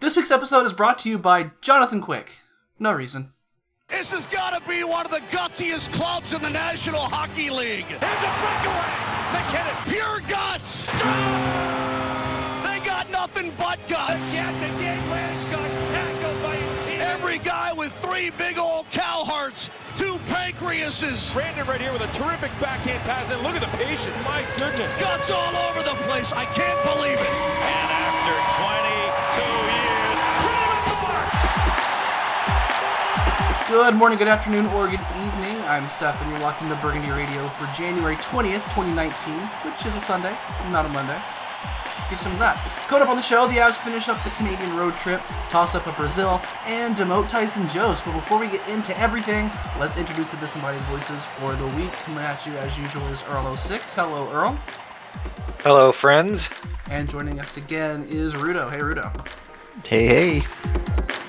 [0.00, 2.38] This week's episode is brought to you by Jonathan Quick.
[2.78, 3.34] No reason.
[3.90, 7.84] This has got to be one of the gutsiest clubs in the National Hockey League.
[7.84, 8.88] Here's a breakaway.
[9.36, 9.76] MacKinnon.
[9.92, 10.86] Pure guts.
[12.64, 14.32] They got nothing but guts.
[14.32, 17.00] Yet the game Lance got tackled by a team.
[17.02, 22.12] Every guy with three big old cow hearts, two pancreases, Brandon right here with a
[22.16, 23.30] terrific backhand pass.
[23.30, 24.16] And look at the patience.
[24.24, 24.98] My goodness.
[24.98, 26.32] guts all over the place.
[26.32, 27.34] I can't believe it.
[27.68, 28.32] And after
[28.64, 29.09] 22
[33.70, 35.56] Good morning, good afternoon, or good evening.
[35.62, 40.00] I'm Steph, and you're locked into Burgundy Radio for January 20th, 2019, which is a
[40.00, 40.36] Sunday,
[40.70, 41.22] not a Monday.
[42.10, 42.60] Get some of that.
[42.88, 45.20] Coming up on the show, the Avs finish up the Canadian road trip,
[45.50, 48.04] toss up a Brazil, and demote Tyson Jost.
[48.04, 51.92] But before we get into everything, let's introduce the disembodied voices for the week.
[51.92, 53.94] Coming at you, as usual, is Earl06.
[53.94, 54.58] Hello, Earl.
[55.60, 56.48] Hello, friends.
[56.90, 58.68] And joining us again is Rudo.
[58.68, 59.28] Hey, Rudo.
[59.86, 61.19] Hey, hey.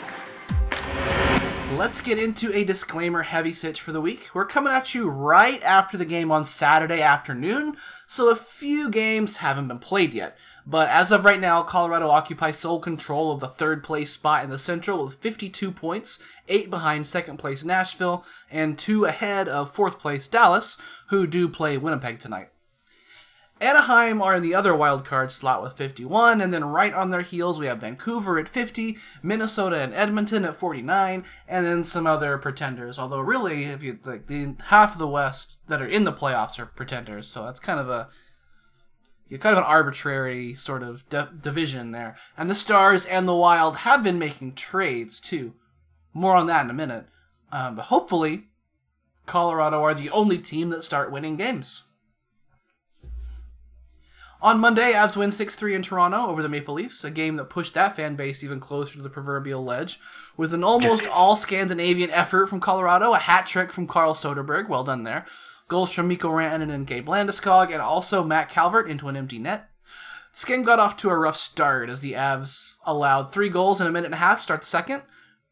[1.78, 4.30] Let's get into a disclaimer heavy sitch for the week.
[4.34, 9.38] We're coming at you right after the game on Saturday afternoon, so a few games
[9.38, 10.38] haven't been played yet.
[10.66, 14.50] But as of right now, Colorado occupies sole control of the third place spot in
[14.50, 19.98] the Central with 52 points, 8 behind second place Nashville, and 2 ahead of fourth
[19.98, 22.50] place Dallas, who do play Winnipeg tonight.
[23.62, 27.22] Anaheim are in the other wild card slot with 51, and then right on their
[27.22, 32.40] heels we have Vancouver at 50, Minnesota and Edmonton at 49, and then some other
[32.40, 32.98] pretenders.
[32.98, 36.60] Although really, if you like, the half of the West that are in the playoffs
[36.60, 38.10] are pretenders, so that's kind of a
[39.28, 42.18] you're kind of an arbitrary sort of di- division there.
[42.38, 45.54] And the Stars and the Wild have been making trades too.
[46.14, 47.06] More on that in a minute.
[47.50, 48.48] Um, but hopefully,
[49.26, 51.84] Colorado are the only team that start winning games.
[54.44, 57.52] On Monday, Avs win 6 3 in Toronto over the Maple Leafs, a game that
[57.52, 60.00] pushed that fan base even closer to the proverbial ledge.
[60.36, 64.84] With an almost all Scandinavian effort from Colorado, a hat trick from Carl Soderberg, well
[64.84, 65.28] done there,
[65.68, 69.70] goals from Mikko Rantanen and Gabe Landeskog, and also Matt Calvert into an empty net.
[70.34, 73.86] This game got off to a rough start as the Avs allowed three goals in
[73.86, 75.04] a minute and a half to start second,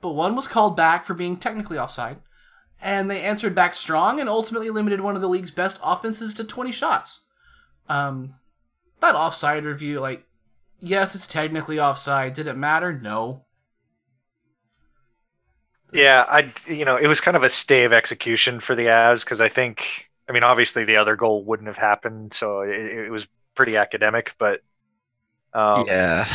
[0.02, 2.18] but one was called back for being technically offside.
[2.82, 6.44] And they answered back strong and ultimately limited one of the league's best offenses to
[6.44, 7.26] 20 shots.
[7.90, 8.36] Um,
[9.02, 10.26] that offside review, like,
[10.80, 12.34] yes, it's technically offside.
[12.34, 12.94] Did it matter?
[12.94, 13.46] No.
[15.92, 19.26] Yeah, I you know it was kind of a stay of execution for the Avs
[19.26, 23.10] because I think I mean obviously the other goal wouldn't have happened, so it, it
[23.10, 24.36] was pretty academic.
[24.38, 24.62] But
[25.54, 26.26] um, yeah,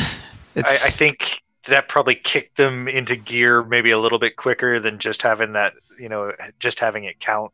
[0.57, 1.19] I, I think
[1.67, 5.71] that probably kicked them into gear maybe a little bit quicker than just having that
[5.97, 7.53] you know just having it count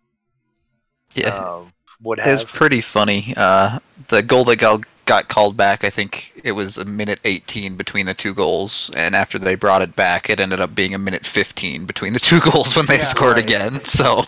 [1.13, 1.27] yeah.
[1.27, 1.73] um,
[2.03, 2.53] would It was have.
[2.53, 3.33] pretty funny.
[3.37, 3.79] Uh,
[4.09, 8.05] the goal that got, got called back, I think it was a minute 18 between
[8.05, 11.25] the two goals, and after they brought it back, it ended up being a minute
[11.25, 13.43] 15 between the two goals when they Yeah, scored right.
[13.43, 13.83] again.
[13.85, 14.23] So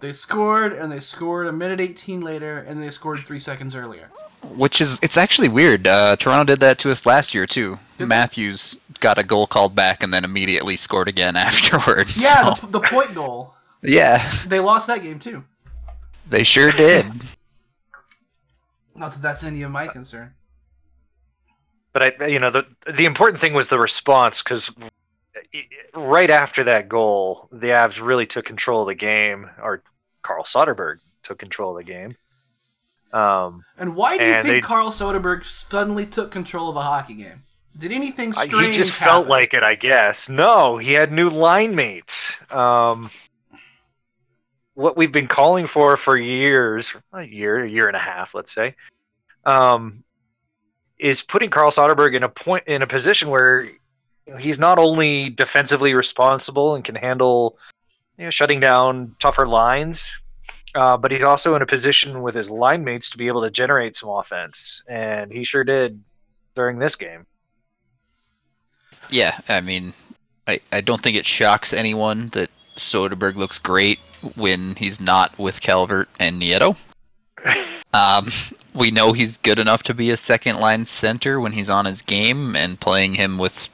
[0.00, 4.08] They scored, and they scored a minute 18 later, and they scored three seconds earlier.
[4.54, 5.86] which is it's actually weird.
[5.86, 7.72] Uh, Toronto did that to us last year too.
[7.98, 8.04] Did they?
[8.06, 12.16] Matthews got a goal called back and then immediately scored again afterwards.
[12.22, 13.54] Yeah, so- the, the point goal.
[13.82, 15.44] Yeah, They lost that game, too.
[16.28, 17.06] they sure did.
[18.94, 20.34] Not that that's any of my concern.
[21.92, 24.70] But I, you know, the the important thing was the response because
[25.94, 29.82] right after that goal, the Avs really took control of the game, or
[30.22, 32.16] Carl Soderberg took control of the game.
[33.12, 37.14] Um, And why do you think they- Carl Soderberg suddenly took control of a hockey
[37.14, 37.42] game?
[37.76, 40.28] Did anything I- strange he just felt like it, I guess.
[40.28, 42.36] No, he had new line mates.
[42.50, 43.10] Um,
[44.80, 48.52] what we've been calling for for years, a year, a year and a half, let's
[48.52, 48.74] say,
[49.44, 50.02] um,
[50.98, 53.68] is putting Carl Soderberg in a point in a position where
[54.38, 57.58] he's not only defensively responsible and can handle,
[58.16, 60.12] you know, shutting down tougher lines,
[60.74, 63.50] uh, but he's also in a position with his line mates to be able to
[63.50, 66.02] generate some offense, and he sure did
[66.54, 67.26] during this game.
[69.10, 69.92] Yeah, I mean,
[70.46, 73.98] I, I don't think it shocks anyone that Soderberg looks great
[74.36, 76.76] when he's not with Calvert and Nieto.
[77.92, 78.28] Um,
[78.72, 82.02] we know he's good enough to be a second line center when he's on his
[82.02, 83.68] game, and playing him with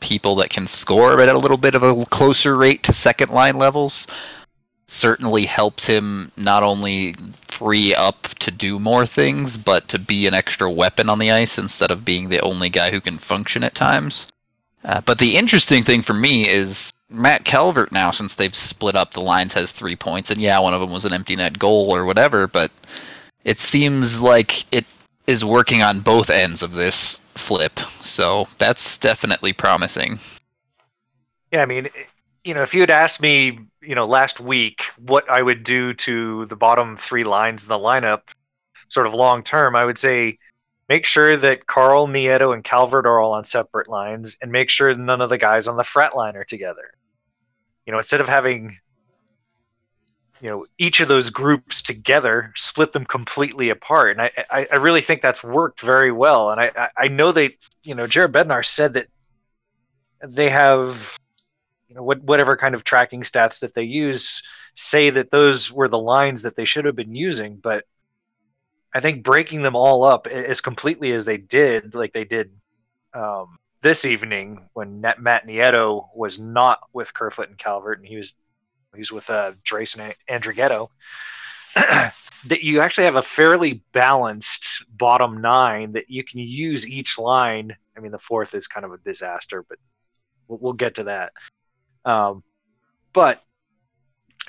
[0.00, 3.30] people that can score but at a little bit of a closer rate to second
[3.30, 4.06] line levels
[4.86, 10.34] certainly helps him not only free up to do more things, but to be an
[10.34, 13.74] extra weapon on the ice instead of being the only guy who can function at
[13.74, 14.28] times.
[14.84, 19.12] Uh, but the interesting thing for me is Matt Calvert now, since they've split up,
[19.12, 21.94] the lines has three points, and yeah, one of them was an empty net goal
[21.94, 22.46] or whatever.
[22.46, 22.70] But
[23.44, 24.84] it seems like it
[25.26, 30.18] is working on both ends of this flip, so that's definitely promising.
[31.52, 32.04] Yeah, I mean, eh,
[32.44, 35.94] you know, if you had asked me, you know, last week what I would do
[35.94, 38.22] to the bottom three lines in the lineup,
[38.88, 40.38] sort of long term, I would say
[40.88, 44.92] make sure that Carl, Nieto, and Calvert are all on separate lines, and make sure
[44.94, 46.92] none of the guys on the fret line are together.
[47.86, 48.78] You know, instead of having
[50.40, 54.10] you know each of those groups together split them completely apart.
[54.10, 56.50] And i i, I really think that's worked very well.
[56.50, 59.06] And i i know they you know jared bednar said that
[60.22, 61.16] they have
[61.88, 64.42] you know what whatever kind of tracking stats that they use
[64.74, 67.56] say that those were the lines that they should have been using.
[67.56, 67.84] But
[68.94, 72.50] i think breaking them all up as completely as they did like they did
[73.14, 78.34] um, this evening when Matt Nieto was not with Kerfoot and Calvert and he was
[78.92, 80.88] he was with uh, Dries and Andrighetto.
[81.74, 87.76] that you actually have a fairly balanced bottom nine that you can use each line.
[87.96, 89.78] I mean, the fourth is kind of a disaster, but
[90.48, 91.32] we'll, we'll get to that.
[92.04, 92.42] Um,
[93.12, 93.42] but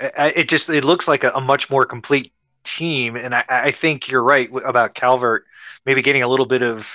[0.00, 2.32] it just it looks like a, a much more complete
[2.68, 5.44] team, and I, I, think you're right about Calvert
[5.86, 6.94] maybe getting a little bit of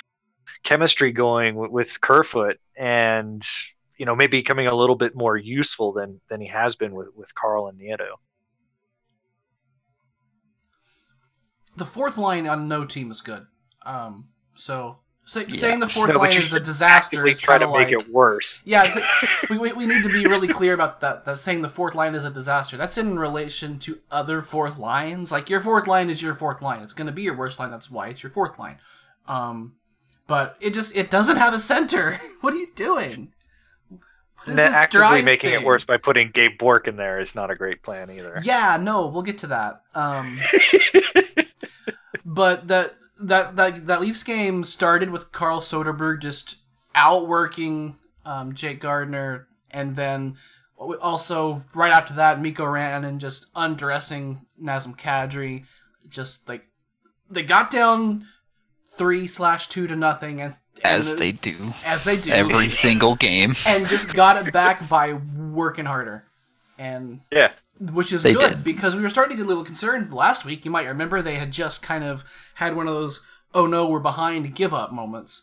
[0.62, 3.44] chemistry going with, with Kerfoot and
[3.98, 7.08] you know maybe becoming a little bit more useful than than he has been with
[7.14, 8.16] with Carl and Nieto.
[11.76, 13.46] The fourth line on no team is good.
[13.84, 15.54] Um, so say, yeah.
[15.54, 18.60] saying the fourth no, line is a disaster is try to make like, it worse.
[18.64, 18.94] Yeah,
[19.50, 21.24] we, we, we need to be really clear about that.
[21.24, 22.76] That saying the fourth line is a disaster.
[22.76, 25.32] That's in relation to other fourth lines.
[25.32, 26.82] Like your fourth line is your fourth line.
[26.82, 27.70] It's going to be your worst line.
[27.70, 28.78] That's why it's your fourth line.
[29.26, 29.74] Um,
[30.26, 32.20] but it just it doesn't have a center.
[32.40, 33.32] what are you doing?
[34.46, 35.62] actively making thing?
[35.62, 38.40] it worse by putting Gabe Bourque in there is not a great plan either.
[38.42, 39.82] Yeah, no, we'll get to that.
[39.94, 40.38] Um,
[42.26, 46.56] but that that that that Leafs game started with Carl Soderberg just
[46.94, 50.36] outworking um, Jake Gardiner, and then
[50.78, 55.64] also right after that, Mikko Rantanen just undressing Nazem Kadri.
[56.08, 56.68] Just like
[57.30, 58.26] they got down
[58.86, 61.72] three slash two to nothing, and as they do.
[61.84, 62.30] As they do.
[62.30, 63.54] Every single game.
[63.66, 66.24] And just got it back by working harder.
[66.78, 67.52] And yeah.
[67.80, 68.64] Which is they good did.
[68.64, 70.64] because we were starting to get a little concerned last week.
[70.64, 72.24] You might remember they had just kind of
[72.54, 73.20] had one of those
[73.54, 75.42] oh no, we're behind give up moments.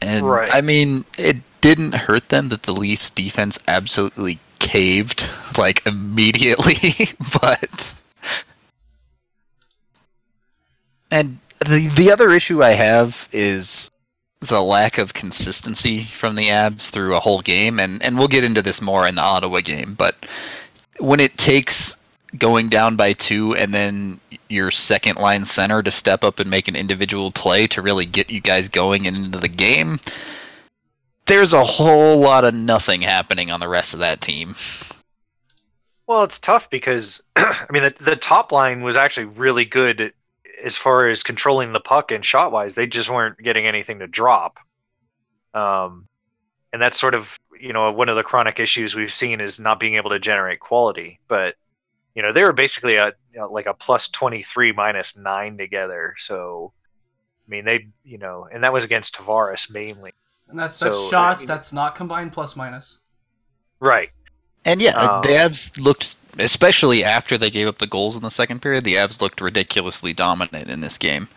[0.00, 0.48] And right.
[0.52, 5.28] I mean, it didn't hurt them that the Leafs defense absolutely caved
[5.58, 7.08] like immediately,
[7.40, 7.94] but
[11.10, 13.90] and the the other issue I have is
[14.40, 18.44] the lack of consistency from the Avs through a whole game, and and we'll get
[18.44, 19.94] into this more in the Ottawa game.
[19.94, 20.26] But
[20.98, 21.96] when it takes
[22.38, 26.68] going down by two and then your second line center to step up and make
[26.68, 29.98] an individual play to really get you guys going into the game,
[31.26, 34.54] there's a whole lot of nothing happening on the rest of that team.
[36.06, 40.12] Well, it's tough because I mean the, the top line was actually really good
[40.62, 44.06] as far as controlling the puck and shot wise, they just weren't getting anything to
[44.06, 44.58] drop.
[45.54, 46.06] Um,
[46.72, 49.80] and that's sort of you know one of the chronic issues we've seen is not
[49.80, 51.20] being able to generate quality.
[51.28, 51.54] But
[52.14, 55.56] you know they were basically a you know, like a plus twenty three minus nine
[55.56, 56.14] together.
[56.18, 56.72] So
[57.46, 60.12] I mean they you know and that was against Tavares mainly.
[60.48, 61.44] And that's that's so, shots.
[61.44, 63.00] that's not combined plus minus.
[63.78, 64.10] Right.
[64.64, 68.30] And yeah, um, the Avs looked especially after they gave up the goals in the
[68.30, 71.28] second period, the Avs looked ridiculously dominant in this game.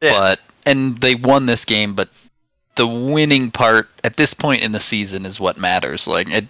[0.00, 0.10] Yeah.
[0.10, 2.08] But and they won this game, but
[2.74, 6.08] the winning part at this point in the season is what matters.
[6.08, 6.46] Like it,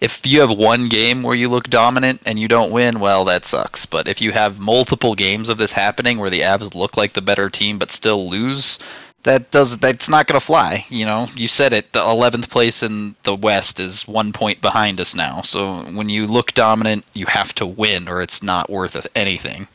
[0.00, 3.44] if you have one game where you look dominant and you don't win, well, that
[3.44, 3.86] sucks.
[3.86, 7.22] But if you have multiple games of this happening where the Avs look like the
[7.22, 8.78] better team but still lose,
[9.22, 10.84] that does that's not going to fly.
[10.88, 11.92] You know, you said it.
[11.92, 15.40] The 11th place in the West is one point behind us now.
[15.42, 19.68] So when you look dominant, you have to win, or it's not worth anything.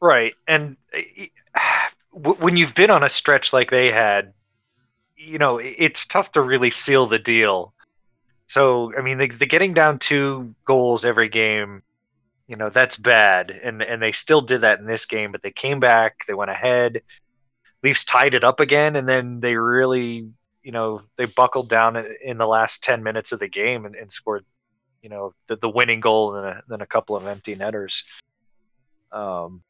[0.00, 1.26] Right, and eh, eh,
[2.12, 4.32] when you've been on a stretch like they had,
[5.16, 7.74] you know, it's tough to really seal the deal.
[8.46, 11.82] So I mean, the, the getting down two goals every game,
[12.46, 15.52] you know, that's bad, and and they still did that in this game, but they
[15.52, 17.02] came back, they went ahead
[17.82, 20.28] Leafs tied it up again, and then they really,
[20.62, 24.12] you know, they buckled down in the last ten minutes of the game and, and
[24.12, 24.44] scored,
[25.02, 28.04] you know, the, the winning goal and then a couple of empty netters.
[29.10, 29.62] Um,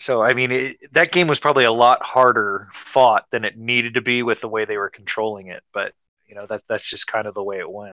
[0.00, 3.94] so I mean, it, that game was probably a lot harder fought than it needed
[3.94, 5.62] to be with the way they were controlling it.
[5.72, 5.92] But
[6.26, 7.92] you know, that that's just kind of the way it went.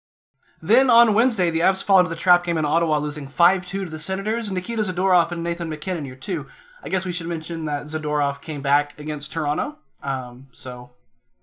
[0.61, 3.85] Then on Wednesday, the Avs fall into the trap game in Ottawa, losing 5 2
[3.85, 4.51] to the Senators.
[4.51, 6.45] Nikita Zadorov and Nathan MacKinnon, your two.
[6.83, 9.79] I guess we should mention that Zadorov came back against Toronto.
[10.03, 10.91] Um, so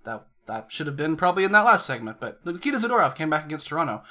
[0.04, 2.20] that that should have been probably in that last segment.
[2.20, 4.02] But Nikita Zadorov came back against Toronto.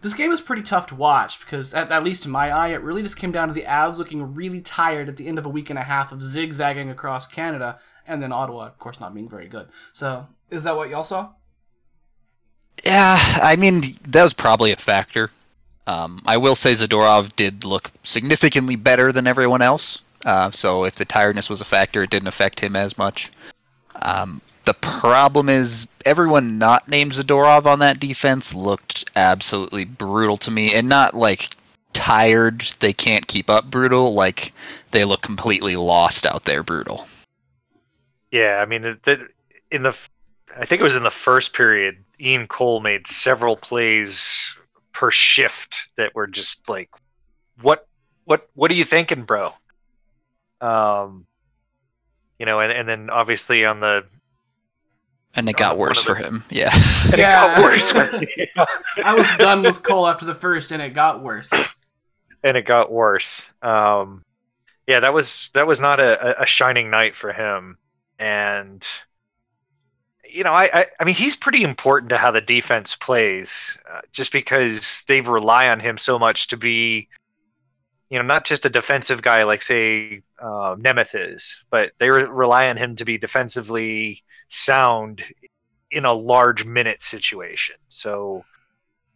[0.00, 2.82] This game is pretty tough to watch because, at, at least in my eye, it
[2.82, 5.48] really just came down to the Avs looking really tired at the end of a
[5.48, 9.28] week and a half of zigzagging across Canada, and then Ottawa, of course, not being
[9.28, 9.68] very good.
[9.92, 11.30] So, is that what y'all saw?
[12.84, 15.30] Yeah, I mean that was probably a factor.
[15.86, 20.02] Um, I will say Zadorov did look significantly better than everyone else.
[20.24, 23.32] Uh, so if the tiredness was a factor, it didn't affect him as much.
[24.02, 30.50] Um, the problem is everyone not named Zadorov on that defense looked absolutely brutal to
[30.50, 31.54] me, and not like
[31.94, 32.60] tired.
[32.80, 34.12] They can't keep up brutal.
[34.12, 34.52] Like
[34.90, 37.06] they look completely lost out there brutal.
[38.30, 38.84] Yeah, I mean,
[39.70, 39.96] in the,
[40.54, 44.54] I think it was in the first period, Ian Cole made several plays
[44.92, 46.90] per shift that were just like,
[47.62, 47.88] what,
[48.26, 49.54] what, what are you thinking, bro?
[50.60, 51.24] Um,
[52.38, 54.04] you know, and, and then obviously on the,
[55.38, 56.42] And it got worse for him.
[56.50, 56.70] Yeah.
[56.72, 57.54] it Yeah.
[57.56, 57.92] got worse.
[59.04, 61.52] I was done with Cole after the first, and it got worse.
[62.42, 63.50] and it got worse.
[63.62, 64.24] Um,
[64.88, 67.78] yeah, that was that was not a, a- a shining night for him,
[68.18, 68.84] and
[70.30, 74.00] you know, I, I I mean, he's pretty important to how the defense plays, uh,
[74.12, 77.08] just because they rely on him so much to be,
[78.10, 82.24] you know, not just a defensive guy like say uh, Nemeth is, but they re-
[82.24, 85.22] rely on him to be defensively sound
[85.90, 87.76] in a large minute situation.
[87.88, 88.44] So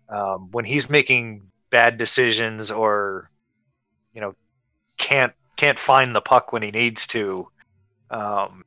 [0.09, 3.31] um, when he's making bad decisions or
[4.15, 4.35] you know
[4.99, 7.49] can't can't find the puck when he needs to
[8.11, 8.65] um,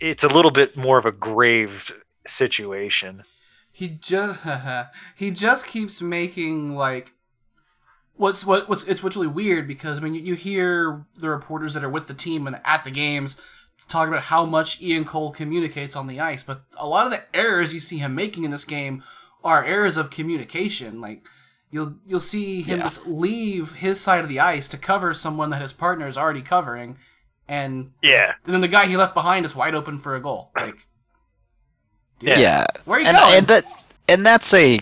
[0.00, 1.92] it's a little bit more of a grave
[2.26, 3.24] situation
[3.72, 4.40] He just
[5.16, 7.12] he just keeps making like
[8.16, 11.74] what's what what's it's what's really weird because I mean you, you hear the reporters
[11.74, 13.40] that are with the team and at the games
[13.88, 17.22] talk about how much Ian Cole communicates on the ice, but a lot of the
[17.34, 19.02] errors you see him making in this game
[19.44, 21.00] are errors of communication.
[21.00, 21.26] Like
[21.70, 22.84] you'll you'll see him Yeah.
[22.84, 26.40] just leave his side of the ice to cover someone that his partner is already
[26.42, 26.96] covering,
[27.48, 30.50] and, yeah and then the guy he left behind is wide open for a goal.
[30.56, 30.86] Like,
[32.18, 32.38] dude, Yeah.
[32.38, 32.64] Yeah.
[32.86, 33.34] where are you and, going?
[33.38, 33.64] and that
[34.08, 34.80] and that's a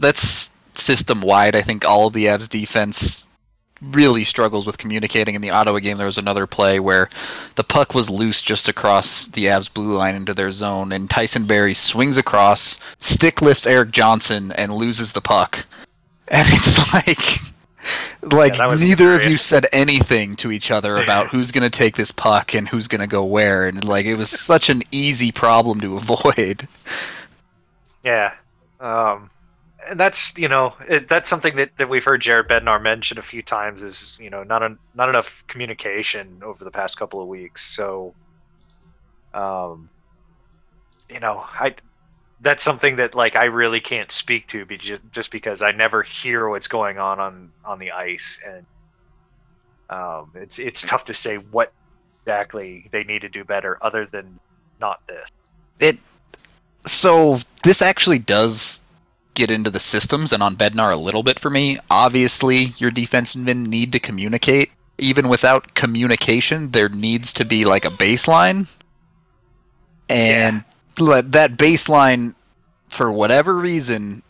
[0.00, 1.56] that's system wide.
[1.56, 3.28] I think all of the Avs defense
[3.80, 5.34] really struggles with communicating.
[5.34, 7.08] In the Ottawa game, there was another play where
[7.54, 11.46] the puck was loose just across the Avs blue line into their zone, and Tyson
[11.46, 15.66] Barrie swings across, stick lifts Erik Johnson, and loses the puck.
[16.32, 17.52] And it's like.
[18.22, 21.96] Like was neither of you said anything to each other about who's going to take
[21.96, 25.32] this puck and who's going to go where, and like it was such an easy
[25.32, 26.68] problem to avoid.
[28.04, 28.34] yeah
[28.78, 29.30] um,
[29.88, 33.22] and that's you know it, that's something that, that we've heard Jared Bednar mention a
[33.22, 34.62] few times is you know not
[34.94, 37.64] not enough communication over the past couple of weeks.
[37.74, 38.14] So
[39.34, 39.88] um
[41.08, 41.74] you know I
[42.40, 46.02] that's something that like I really can't speak to be just, just because I never
[46.02, 48.38] hear what's going on on on the ice.
[48.46, 48.66] And
[49.90, 51.72] um it's it's tough to say what
[52.22, 54.38] exactly they need to do better other than
[54.80, 55.28] not this.
[55.80, 55.98] It
[56.86, 58.80] so this actually does
[59.40, 61.76] get into the systems and on Bednar a little bit for me.
[61.90, 64.70] Obviously, your defensemen need to communicate.
[64.98, 68.68] Even without communication, there needs to be like a baseline.
[70.08, 70.62] And
[70.98, 72.34] le- that baseline,
[72.88, 74.22] for whatever reason,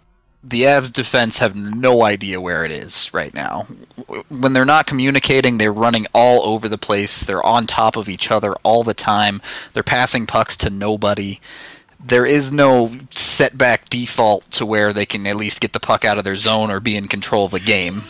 [0.43, 3.67] the Avs defense have no idea where it is right now.
[4.29, 7.25] When they're not communicating, they're running all over the place.
[7.25, 9.43] They're on top of each other all the time.
[9.73, 11.41] They're passing pucks to nobody.
[12.03, 16.19] There is no setback default to where they can at least get the puck out
[16.19, 18.03] of their zone or be in control of the game.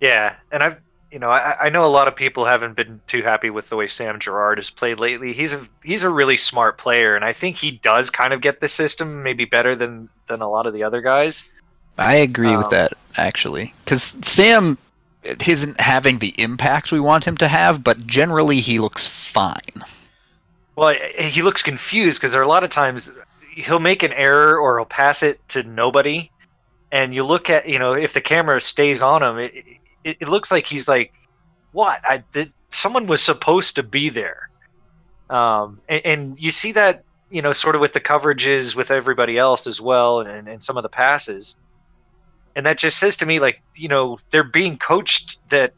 [0.00, 0.78] Yeah, and I've
[1.10, 3.76] you know I, I know a lot of people haven't been too happy with the
[3.76, 5.32] way Sam Girard has played lately.
[5.32, 8.60] He's a he's a really smart player, and I think he does kind of get
[8.60, 11.44] the system maybe better than than a lot of the other guys.
[11.98, 14.78] I agree with Um, that actually, because Sam
[15.24, 19.84] isn't having the impact we want him to have, but generally he looks fine.
[20.76, 23.10] Well, he looks confused because there are a lot of times
[23.54, 26.30] he'll make an error or he'll pass it to nobody,
[26.92, 29.54] and you look at you know if the camera stays on him, it
[30.04, 31.12] it, it looks like he's like,
[31.72, 32.00] what?
[32.04, 32.52] I did.
[32.70, 34.50] Someone was supposed to be there,
[35.30, 39.38] um, and, and you see that you know sort of with the coverages with everybody
[39.38, 41.56] else as well, and and some of the passes,
[42.54, 45.72] and that just says to me like you know they're being coached that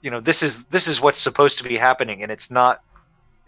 [0.00, 2.82] you know this is this is what's supposed to be happening, and it's not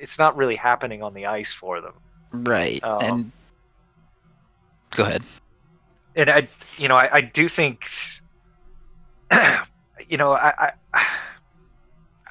[0.01, 1.93] it's not really happening on the ice for them.
[2.33, 2.83] Right.
[2.83, 3.33] Um, and
[4.91, 5.23] go ahead.
[6.17, 7.89] And I, you know, I, I do think,
[10.09, 11.07] you know, I, I,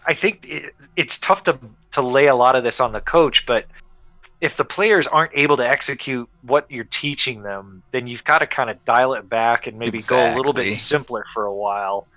[0.06, 1.58] I think it, it's tough to
[1.92, 3.66] to lay a lot of this on the coach, but
[4.42, 8.48] if the players aren't able to execute what you're teaching them, then you've got to
[8.48, 12.08] kind of dial it back and maybe go a little bit simpler for a while,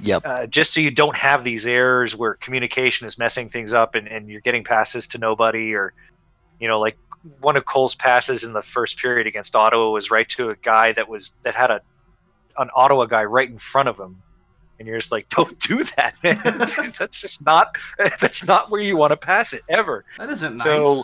[0.00, 0.22] Yep.
[0.24, 4.06] uh, just so you don't have these errors where communication is messing things up and,
[4.06, 5.92] and you're getting passes to nobody or,
[6.60, 6.96] you know, like
[7.40, 10.92] one of Cole's passes in the first period against Ottawa was right to a guy
[10.92, 11.80] that was that had a
[12.58, 14.22] an Ottawa guy right in front of him.
[14.78, 16.40] And you're just like, don't do that, man.
[16.98, 17.76] that's just not
[18.20, 20.04] that's not where you want to pass it ever.
[20.18, 20.64] That isn't nice.
[20.64, 21.02] So-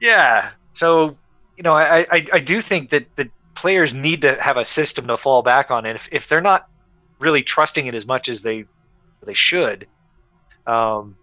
[0.00, 0.50] Yeah.
[0.72, 1.16] So,
[1.56, 5.06] you know, I, I, I do think that the players need to have a system
[5.06, 5.86] to fall back on.
[5.86, 6.68] And if, if they're not
[7.18, 8.64] really trusting it as much as they
[9.22, 9.86] they should,
[10.66, 11.16] um,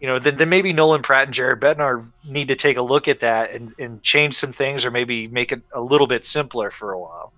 [0.00, 3.08] you know, then, then maybe Nolan Pratt and Jared Bednar need to take a look
[3.08, 6.70] at that and, and change some things or maybe make it a little bit simpler
[6.70, 7.32] for a while.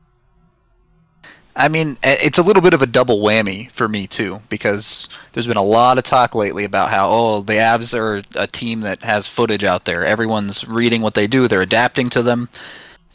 [1.55, 5.49] I mean, it's a little bit of a double whammy for me too, because there's
[5.49, 9.03] been a lot of talk lately about how oh the Avs are a team that
[9.03, 10.05] has footage out there.
[10.05, 12.49] Everyone's reading what they do, they're adapting to them,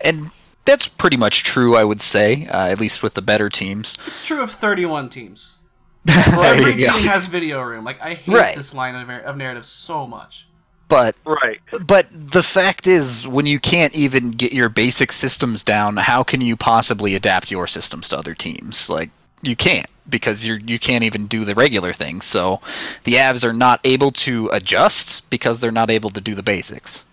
[0.01, 0.29] and
[0.65, 3.97] that's pretty much true, I would say, uh, at least with the better teams.
[4.07, 5.57] it's true of 31 teams.
[6.07, 6.97] Every you go.
[6.97, 7.85] team has video room.
[7.85, 8.55] Like I hate Right.
[8.55, 10.47] this line of, of narrative so much.
[10.89, 11.61] But Right.
[11.87, 16.41] but the fact is, when you can't even get your basic systems down, how can
[16.41, 18.89] you possibly adapt your systems to other teams?
[18.89, 19.09] Like
[19.41, 22.25] you can't because you're you can't even do the regular things.
[22.25, 22.59] So
[23.05, 27.05] the Avs are not able to adjust because they're not able to do the basics.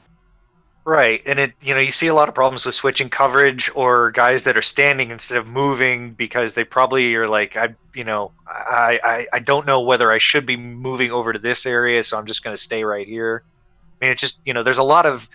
[0.90, 4.10] Right, and it you know you see a lot of problems with switching coverage or
[4.10, 8.32] guys that are standing instead of moving because they probably are like I you know
[8.48, 12.18] I I, I don't know whether I should be moving over to this area, so
[12.18, 13.44] I'm just going to stay right here.
[13.46, 15.28] I mean, it's just you know there's a lot of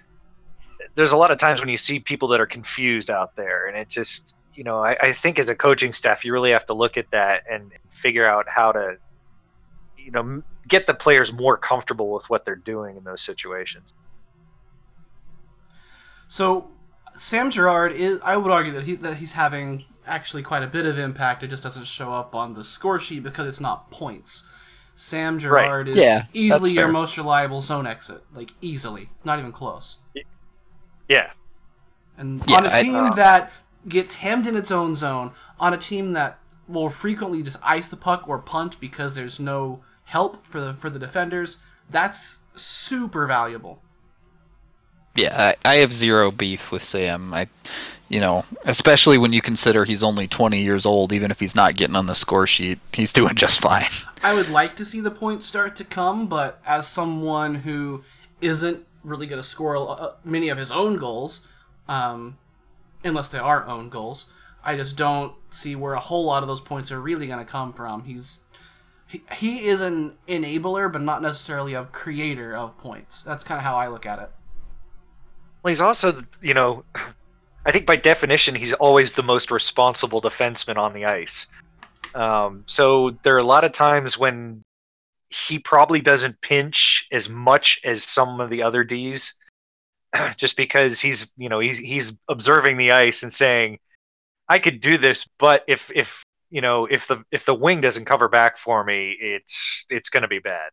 [0.96, 3.78] there's a lot of times when you see people that are confused out there, and
[3.78, 6.74] it just you know I, I think as a coaching staff you really have to
[6.74, 8.98] look at that and figure out how to
[9.98, 13.94] you know get the players more comfortable with what they're doing in those situations.
[16.28, 16.70] So
[17.18, 20.86] Sam Girard is I would argue that he's that he's having actually quite a bit
[20.86, 21.44] of impact.
[21.44, 24.46] It just doesn't show up on the score sheet because it's not points.
[24.96, 28.24] Sam Girard is Yeah, easily your most reliable zone exit.
[28.34, 29.10] Like easily.
[29.24, 29.98] Not even close.
[31.10, 31.32] Yeah.
[32.18, 33.52] And Yeah, on a team uh, that
[33.88, 37.98] gets hemmed in its own zone, on a team that will frequently just ice the
[37.98, 41.58] puck or punt because there's no help for the for the defenders,
[41.90, 43.82] that's super valuable.
[45.16, 47.34] Yeah, I, I have zero beef with Sam.
[47.34, 47.48] I,
[48.10, 51.14] you know, especially when you consider he's only 20 years old.
[51.14, 53.90] Even if he's not getting on the score sheet, he's doing just fine.
[54.24, 58.04] I would like to see the points start to come, but as someone who
[58.42, 61.48] isn't really going to score uh, many of his own goals,
[61.88, 62.38] um,
[63.04, 64.32] unless they are own goals,
[64.64, 67.50] I just don't see where a whole lot of those points are really going to
[67.50, 68.04] come from.
[68.04, 68.40] He's
[69.08, 73.22] he, he is an enabler, but not necessarily a creator of points.
[73.22, 74.32] That's kind of how I look at it.
[75.66, 76.86] Well, he's also, you know,
[77.66, 81.48] I think by definition, he's always the most responsible defenseman on the ice.
[82.14, 84.62] Um, so there are a lot of times when
[85.30, 89.34] he probably doesn't pinch as much as some of the other Ds,
[90.38, 93.80] just because he's, you know, he's he's observing the ice and saying,
[94.48, 98.06] "I could do this, but if if you know if the if the wing doesn't
[98.06, 100.70] cover back for me, it's it's going to be bad."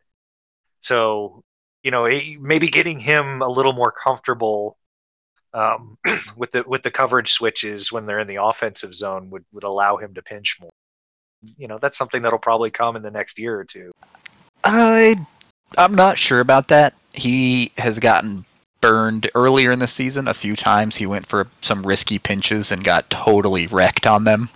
[0.81, 1.45] So
[1.83, 2.07] you know,
[2.41, 4.77] maybe getting him a little more comfortable
[5.55, 5.99] um,
[6.37, 9.97] with the with the coverage switches when they're in the offensive zone would, would allow
[9.97, 10.71] him to pinch more.
[11.57, 13.91] You know, that's something that'll probably come in the next year or two.
[14.65, 15.17] I,
[15.77, 16.95] I'm not sure about that.
[17.13, 18.45] He has gotten
[18.81, 20.97] burned earlier in the season a few times.
[20.97, 24.51] He went for some risky pinches and got totally wrecked on them.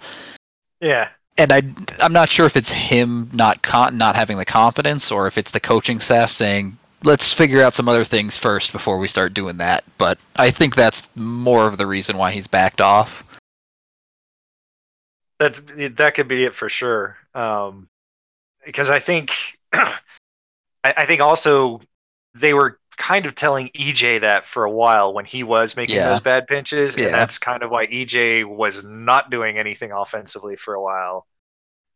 [0.81, 1.63] Yeah, And I,
[2.01, 5.51] I'm not sure if it's him not con- not having the confidence or if it's
[5.51, 9.57] the coaching staff saying, let's figure out some other things first before we start doing
[9.59, 9.85] that.
[9.99, 13.23] But I think that's more of the reason why he's backed off.
[15.39, 17.17] that that could be it for sure.
[17.35, 17.89] Um,
[18.65, 19.31] because I think
[19.73, 19.95] I,
[20.85, 21.81] I think also
[22.35, 26.09] they were kind of telling EJ that for a while when he was making Yeah.
[26.09, 27.07] those bad pinches, Yeah.
[27.07, 31.27] and that's kind of why EJ was not doing anything offensively for a while,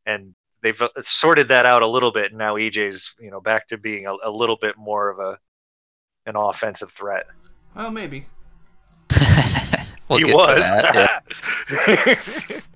[0.05, 2.31] and they've uh, sorted that out a little bit.
[2.31, 5.39] And now EJ's you know back to being a, a little bit more of a
[6.27, 7.27] an offensive threat.
[7.75, 8.27] Well, maybe.
[10.09, 10.57] we'll he get was.
[10.57, 11.23] to that.
[11.87, 12.61] yeah.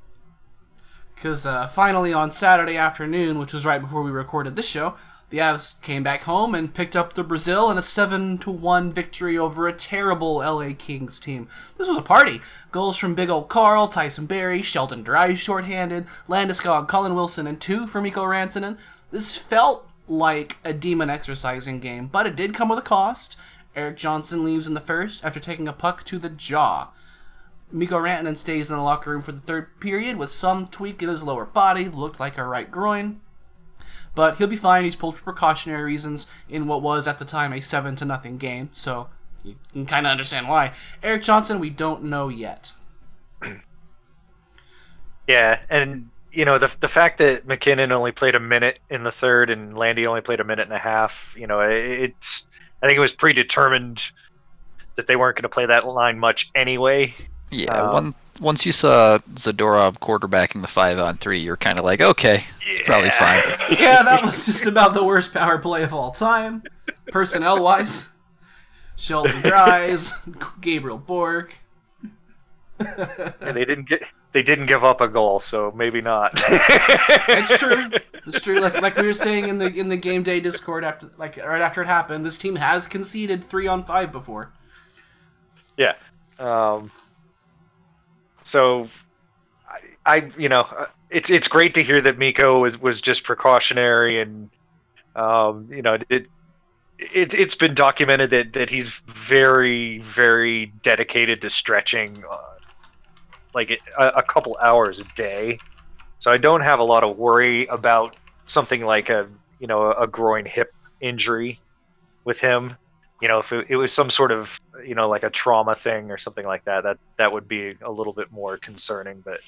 [1.14, 4.94] Because uh, finally on Saturday afternoon, which was right before we recorded this show,
[5.30, 8.92] the Avs came back home and picked up the Brazil in a 7 to 1
[8.92, 11.48] victory over a terrible LA Kings team.
[11.76, 12.40] This was a party.
[12.70, 17.86] Goals from Big Old Carl, Tyson Barrie, Sheldon Dries shorthanded, Landeskog, Colin Wilson, and two
[17.86, 18.78] for Mikko Rantanen.
[19.10, 23.36] This felt like a demon exercising game, but it did come with a cost.
[23.74, 26.90] Erik Johnson leaves in the first after taking a puck to the jaw.
[27.72, 31.08] Mikko Rantanen stays in the locker room for the third period with some tweak in
[31.08, 33.20] his lower body, looked like a right groin.
[34.14, 34.84] But he'll be fine.
[34.84, 38.38] He's pulled for precautionary reasons in what was at the time a seven to nothing
[38.38, 39.08] game, so
[39.42, 40.72] you can kind of understand why.
[41.02, 42.72] Erik Johnson, we don't know yet.
[45.26, 49.10] Yeah, and you know the the fact that MacKinnon only played a minute in the
[49.12, 52.46] third and Landy only played a minute and a half, you know, it- it's
[52.82, 54.02] I think it was predetermined
[54.96, 57.14] that they weren't going to play that line much anyway.
[57.50, 61.84] Yeah, Um, one, once you saw Zadorov quarterbacking the five on three, you're kind of
[61.84, 63.42] like, okay, it's probably fine.
[63.78, 66.62] Yeah, that was just about the worst power play of all time,
[67.10, 68.10] personnel wise.
[68.96, 70.12] Sheldon Dries,
[70.60, 71.58] Gabriel Bourque.
[72.78, 76.32] And they didn't get they didn't give up a goal, so maybe not.
[77.28, 77.90] It's true.
[78.26, 78.60] It's true.
[78.60, 81.60] Like like we were saying in the in the game day Discord after like right
[81.60, 84.52] after it happened, this team has conceded three on five before.
[85.76, 85.94] Yeah.
[86.38, 86.90] Um,
[88.44, 88.88] so,
[89.68, 93.24] I, I, you know, uh, it's it's great to hear that Mikko was was just
[93.24, 94.50] precautionary, and
[95.16, 96.26] um, you know, it,
[96.98, 102.38] it it's been documented that that he's very very dedicated to stretching, uh,
[103.54, 105.58] like a, a couple hours a day.
[106.18, 109.28] So I don't have a lot of worry about something like a
[109.58, 111.60] you know a groin hip injury
[112.24, 112.76] with him
[113.20, 116.10] you know if it, it was some sort of you know like a trauma thing
[116.10, 119.40] or something like that that that would be a little bit more concerning but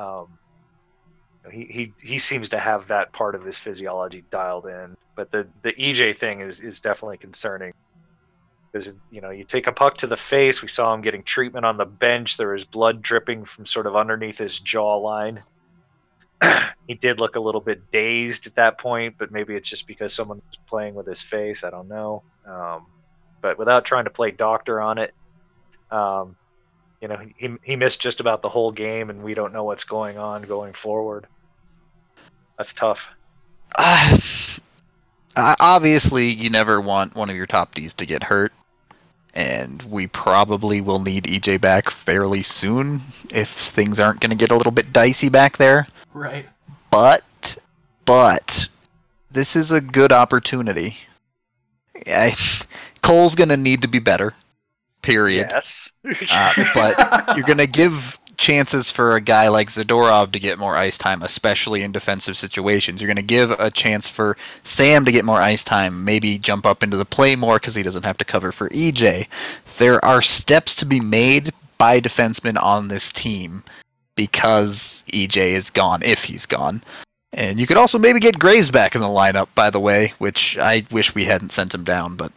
[0.00, 0.26] um
[1.50, 5.46] he he he seems to have that part of his physiology dialed in but the
[5.62, 7.72] the EJ thing is is definitely concerning
[8.72, 11.64] because you know you take a puck to the face we saw him getting treatment
[11.64, 15.42] on the bench there was blood dripping from sort of underneath his jawline
[16.86, 20.14] he did look a little bit dazed at that point, but maybe it's just because
[20.14, 21.64] someone was playing with his face.
[21.64, 22.22] I don't know.
[22.46, 22.86] Um,
[23.40, 25.14] but without trying to play doctor on it,
[25.90, 26.36] um,
[27.00, 29.84] you know, he he missed just about the whole game, and we don't know what's
[29.84, 31.26] going on going forward.
[32.58, 33.08] That's tough.
[35.36, 38.52] Uh, obviously, you never want one of your top Ds to get hurt,
[39.32, 43.00] and we probably will need EJ back fairly soon
[43.30, 45.86] if things aren't going to get a little bit dicey back there.
[46.12, 46.46] Right.
[46.90, 47.56] But,
[48.04, 48.68] but,
[49.30, 50.96] this is a good opportunity.
[52.06, 52.34] I,
[53.02, 54.34] Cole's going to need to be better.
[55.02, 55.48] Period.
[55.50, 55.88] Yes.
[56.30, 60.76] Uh, but you're going to give chances for a guy like Zadorov to get more
[60.76, 63.00] ice time, especially in defensive situations.
[63.00, 66.64] You're going to give a chance for Sam to get more ice time, maybe jump
[66.66, 69.26] up into the play more because he doesn't have to cover for EJ.
[69.78, 73.62] There are steps to be made by defensemen on this team
[74.16, 76.82] because EJ is gone, if he's gone.
[77.32, 80.58] And you could also maybe get Graves back in the lineup, by the way, which
[80.58, 82.32] I wish we hadn't sent him down, but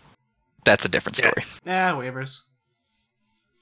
[0.66, 1.44] that's a different story.
[1.66, 2.42] Yeah, waivers.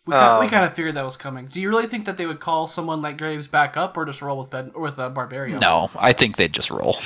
[0.05, 1.45] We kind, we Um, kind of figured that was coming.
[1.47, 4.21] Do you really think that they would call someone like Graves back up, or just
[4.21, 5.59] roll with Ben or with uh, Barberio?
[5.59, 6.97] No, I think they'd just roll.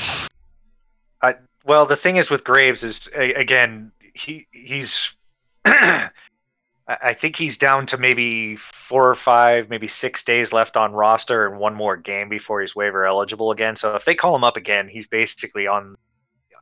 [1.65, 5.09] Well, the thing is with Graves is again he he's
[6.87, 11.47] I think he's down to maybe four or five, maybe six days left on roster
[11.47, 13.75] and one more game before he's waiver eligible again.
[13.75, 15.95] So if they call him up again, he's basically on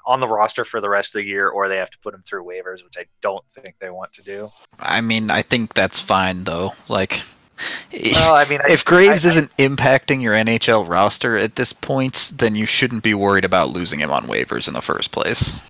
[0.05, 2.21] on the roster for the rest of the year, or they have to put him
[2.25, 4.51] through waivers, which I don't think they want to do.
[4.79, 6.73] I mean, I think that's fine though.
[6.89, 7.21] Like,
[8.13, 11.71] Well, I mean, I- if Graves I- I- isn't impacting your NHL roster at this
[11.73, 15.61] point, then you shouldn't be worried about losing him on waivers in the first place.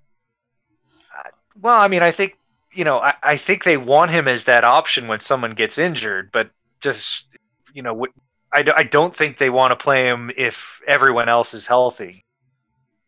[1.18, 1.30] Uh,
[1.62, 2.38] well, I mean, I think
[2.74, 6.32] you know, I, I think they want him as that option when someone gets injured,
[6.32, 6.50] but
[6.82, 7.28] just
[7.74, 8.06] you know,
[8.54, 12.24] I, I, don't think they want to play him if everyone else is healthy.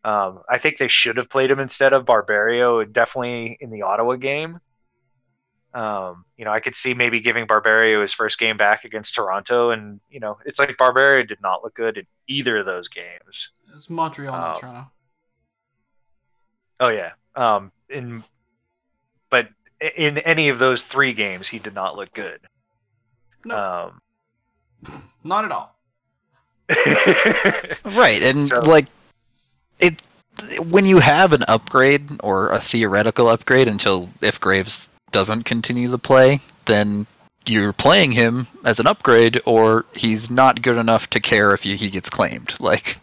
[0.02, 4.16] Um, I think they should have played him instead of Barberio, definitely in the Ottawa
[4.16, 4.58] game.
[5.72, 9.70] Um, you know, I could see maybe giving Barberio his first game back against Toronto,
[9.70, 13.50] and you know, it's like Barberio did not look good in either of those games.
[13.74, 14.60] It's Montreal, not Oh.
[14.60, 14.90] Toronto.
[16.80, 17.12] Oh yeah.
[17.34, 18.24] Um in
[19.30, 19.48] but
[19.96, 22.40] in any of those three games he did not look good.
[23.44, 23.92] No,
[24.86, 25.76] Um not at all.
[27.84, 28.86] Right, and So- like
[29.80, 30.02] it
[30.68, 35.98] when you have an upgrade or a theoretical upgrade until if Graves doesn't continue the
[35.98, 37.06] play, then
[37.46, 41.76] you're playing him as an upgrade or he's not good enough to care if you,
[41.76, 42.54] he gets claimed.
[42.60, 43.00] Like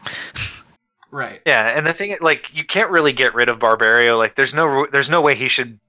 [1.12, 1.42] Right.
[1.46, 4.18] yeah, and the thing like you can't really get rid of Barberio.
[4.18, 5.80] Like there's no there's no way he should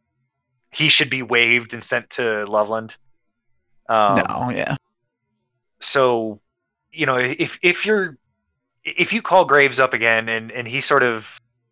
[0.74, 2.96] he should be waived and sent to Loveland.
[3.88, 4.76] Um, no, yeah.
[5.80, 6.40] so
[6.92, 8.16] you know if if you're
[8.84, 11.26] if you call Graves up again and and he sort of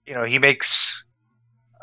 [0.06, 1.04] you know he makes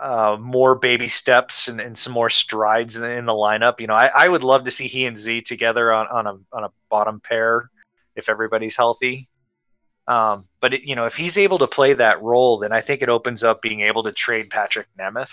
[0.01, 3.79] uh, more baby steps and, and some more strides in, in the lineup.
[3.79, 6.55] You know, I, I would love to see he and Z together on, on a
[6.55, 7.69] on a bottom pair
[8.15, 9.27] if everybody's healthy.
[10.08, 13.01] Um, but it, you know, if he's able to play that role, then I think
[13.01, 15.29] it opens up being able to trade Patrik Nemeth,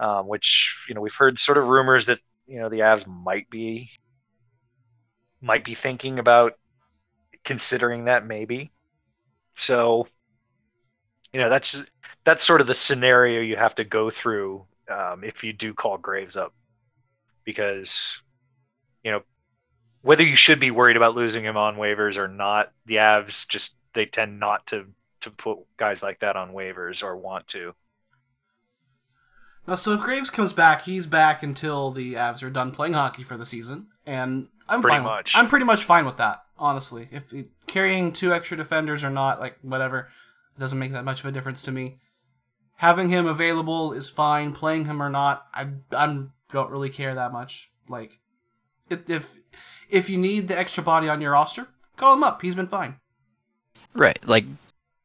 [0.00, 3.48] um, which you know we've heard sort of rumors that you know the Avs might
[3.50, 3.90] be
[5.40, 6.54] might be thinking about
[7.44, 8.72] considering that maybe.
[9.54, 10.08] So,
[11.32, 11.82] you know, that's
[12.24, 15.98] that's sort of the scenario you have to go through um, if you do call
[15.98, 16.52] Graves up,
[17.44, 18.20] because
[19.02, 19.22] you know
[20.02, 23.76] whether you should be worried about losing him on waivers or not, the Avs just
[23.94, 24.86] they tend not to
[25.20, 27.74] to put guys like that on waivers or want to.
[29.66, 33.22] Now, so if Graves comes back, he's back until the Avs are done playing hockey
[33.22, 35.04] for the season, and I'm Pretty fine.
[35.04, 35.34] much.
[35.34, 37.08] With, I'm pretty much fine with that, honestly.
[37.10, 40.08] If it, carrying two extra defenders or not, like whatever,
[40.56, 41.98] it doesn't make that much of a difference to me.
[42.76, 44.52] Having him available is fine.
[44.52, 46.06] Playing him or not, I I
[46.52, 47.70] don't really care that much.
[47.88, 48.18] Like,
[48.90, 49.38] if if
[49.88, 52.42] if you need the extra body on your roster, call him up.
[52.42, 52.96] He's been fine.
[53.94, 54.18] Right.
[54.26, 54.44] Like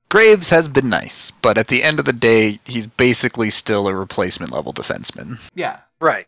[0.10, 3.96] Graves has been nice, but at the end of the day, he's basically still a
[3.96, 5.40] replacement level defenseman.
[5.56, 6.28] Yeah, Right.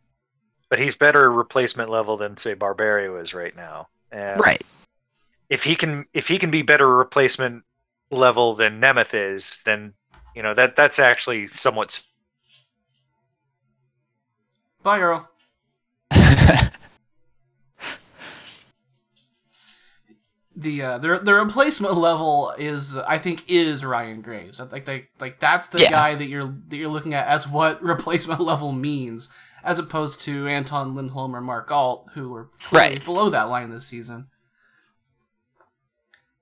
[0.69, 3.89] But he's better replacement level than say Barberio is right now.
[4.11, 4.63] And Right.
[5.49, 7.65] if he can if he can be better replacement
[8.09, 9.93] level than Nemeth is, then
[10.33, 12.01] you know that that's actually somewhat
[14.83, 15.27] bye, Earl.
[20.61, 24.59] the uh, the the replacement level is I think is Ryan Graves.
[24.59, 25.89] Like they like that's the Yeah.
[25.89, 29.29] guy that you're that you're looking at as what replacement level means,
[29.63, 33.03] as opposed to Anton Lindholm or Mark Alt, who were Right.
[33.03, 34.27] below that line this season.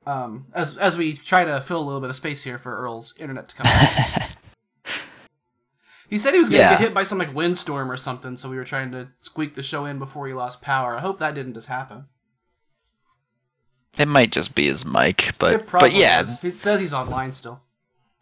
[0.06, 3.14] Um, as as we try to fill a little bit of space here for Earl's
[3.18, 3.68] internet to come.
[6.10, 6.72] He said he was going to Yeah.
[6.72, 9.62] get hit by some like windstorm or something, so we were trying to squeak the
[9.62, 10.98] show in before he lost power.
[10.98, 12.06] I hope that didn't just happen.
[13.98, 16.44] It might just be his mic, but but yeah, is.
[16.44, 17.60] It says he's online still.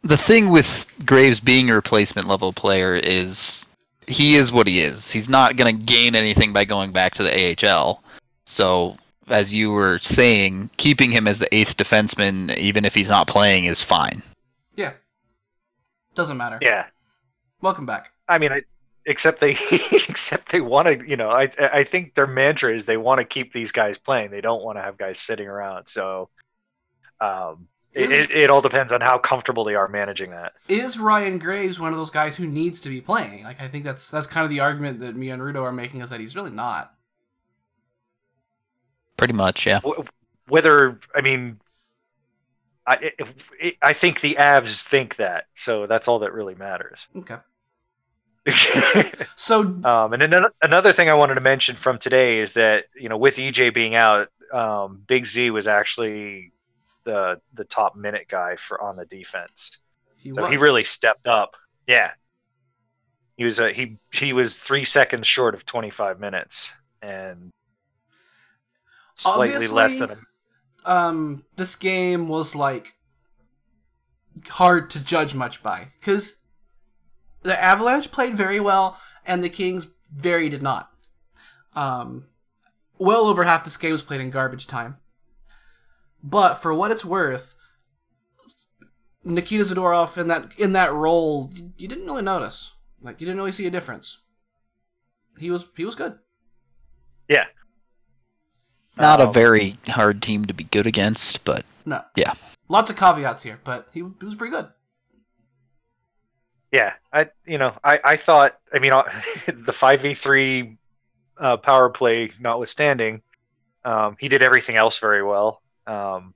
[0.04, 3.68] the thing with Graves being a replacement level player is
[4.08, 5.12] he is what he is.
[5.12, 8.02] He's not going to gain anything by going back to the AHL.
[8.46, 8.96] So,
[9.28, 13.66] as you were saying, keeping him as the eighth defenseman, even if he's not playing,
[13.66, 14.24] is fine.
[14.76, 14.94] Yeah.
[16.16, 16.58] Doesn't matter.
[16.62, 16.86] yeah.
[17.62, 18.12] Welcome back.
[18.30, 18.62] I mean, I,
[19.08, 19.58] except they
[20.08, 21.10] except they want to.
[21.10, 24.30] You know, I I think their mantra is they want to keep these guys playing.
[24.30, 25.88] They don't want to have guys sitting around.
[25.88, 26.30] So,
[27.20, 30.54] um, it, Is- it, it all depends on how comfortable they are managing that.
[30.68, 33.44] Is Ryan Graves one of those guys who needs to be playing?
[33.44, 36.02] Like I think that's that's kind of the argument that me and Rudo are making
[36.02, 36.94] is that he's really not.
[39.16, 39.80] Pretty much, yeah.
[40.48, 41.60] Whether I mean.
[42.90, 47.06] I, if, I think the Avs think that, so that's all that really matters.
[47.18, 47.36] Okay.
[49.36, 53.10] So Um, and then another thing I wanted to mention from today is that you
[53.10, 56.52] know with EJ being out, um, Big Z was actually
[57.06, 59.80] the the top minute guy for on the defense.
[60.18, 60.52] he So was.
[60.52, 61.56] he really stepped up.
[61.88, 62.12] Yeah,
[63.38, 67.52] he was uh, he he was three seconds short of 25 minutes and
[69.16, 70.18] slightly less than a
[70.86, 72.96] um this game was like
[74.50, 76.38] hard to judge much by because
[77.48, 80.92] the Avalanche played very well and the Kings very did not.
[81.76, 82.26] Um,
[82.98, 84.98] well over half this game was played in garbage time.
[86.24, 87.56] But for what it's worth,
[89.24, 92.72] Nikita Zadorov in that in that role, you, you didn't really notice.
[93.02, 94.20] Like you didn't really see a difference.
[95.38, 96.18] He was he was good.
[97.30, 97.46] yeah.
[98.98, 102.04] Not a Um, very hard team to be good against, but No.
[102.16, 102.34] Yeah.
[102.68, 104.70] Lots of caveats here, but he, he was pretty good.
[106.72, 108.92] Yeah, I you know I I thought I mean
[109.66, 110.78] the five v three
[111.38, 113.22] uh, power play notwithstanding,
[113.86, 115.62] um, he did everything else very well.
[115.86, 116.34] Um,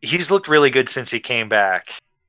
[0.00, 1.88] he's looked really good since he came back,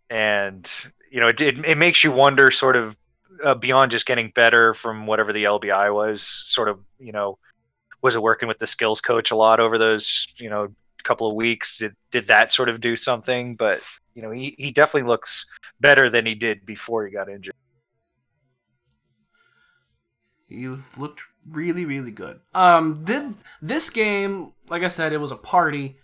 [0.10, 0.70] and
[1.12, 2.96] you know it it, it makes you wonder sort of
[3.44, 6.22] uh, beyond just getting better from whatever the LBI was.
[6.48, 7.38] Sort of you know
[8.02, 10.68] was it working with the skills coach a lot over those you know
[11.04, 11.78] couple of weeks?
[11.78, 13.56] Did did that sort of do something?
[13.56, 13.82] But
[14.20, 15.46] you know he he definitely looks
[15.80, 17.56] better than he did before he got injured.
[20.46, 22.42] He looked really, really good.
[22.54, 26.00] Um, did this game, like I said, it was a party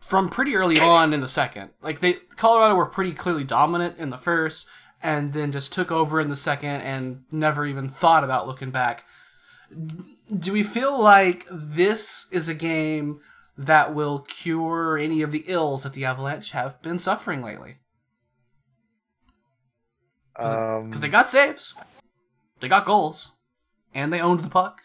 [0.00, 1.70] from pretty early on in the second.
[1.80, 4.66] Like they, Colorado were pretty clearly dominant in the first,
[5.00, 9.04] and then just took over in the second, and never even thought about looking back.
[10.36, 13.20] Do we feel like this is a game
[13.56, 17.78] that will cure any of the ills that the Avalanche have been suffering lately.
[20.38, 21.74] Um, Because they got saves,
[22.60, 23.32] they got goals,
[23.94, 24.82] and they owned the puck,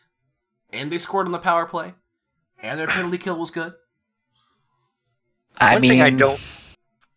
[0.72, 1.94] and they scored on the power play,
[2.62, 3.74] and their penalty kill was good.
[5.60, 6.40] I one mean, thing I don't.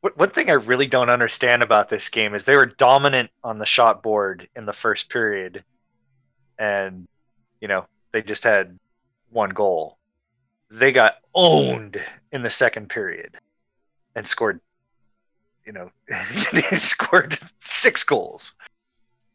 [0.00, 3.58] One one thing I really don't understand about this game is they were dominant on
[3.58, 5.64] the shot board in the first period,
[6.58, 7.06] and
[7.60, 8.78] you know they just had
[9.30, 9.98] one goal.
[10.70, 12.00] They got owned
[12.32, 13.36] in the second period,
[14.14, 14.60] and scored.
[15.66, 15.90] You know,
[16.52, 18.52] they scored six goals,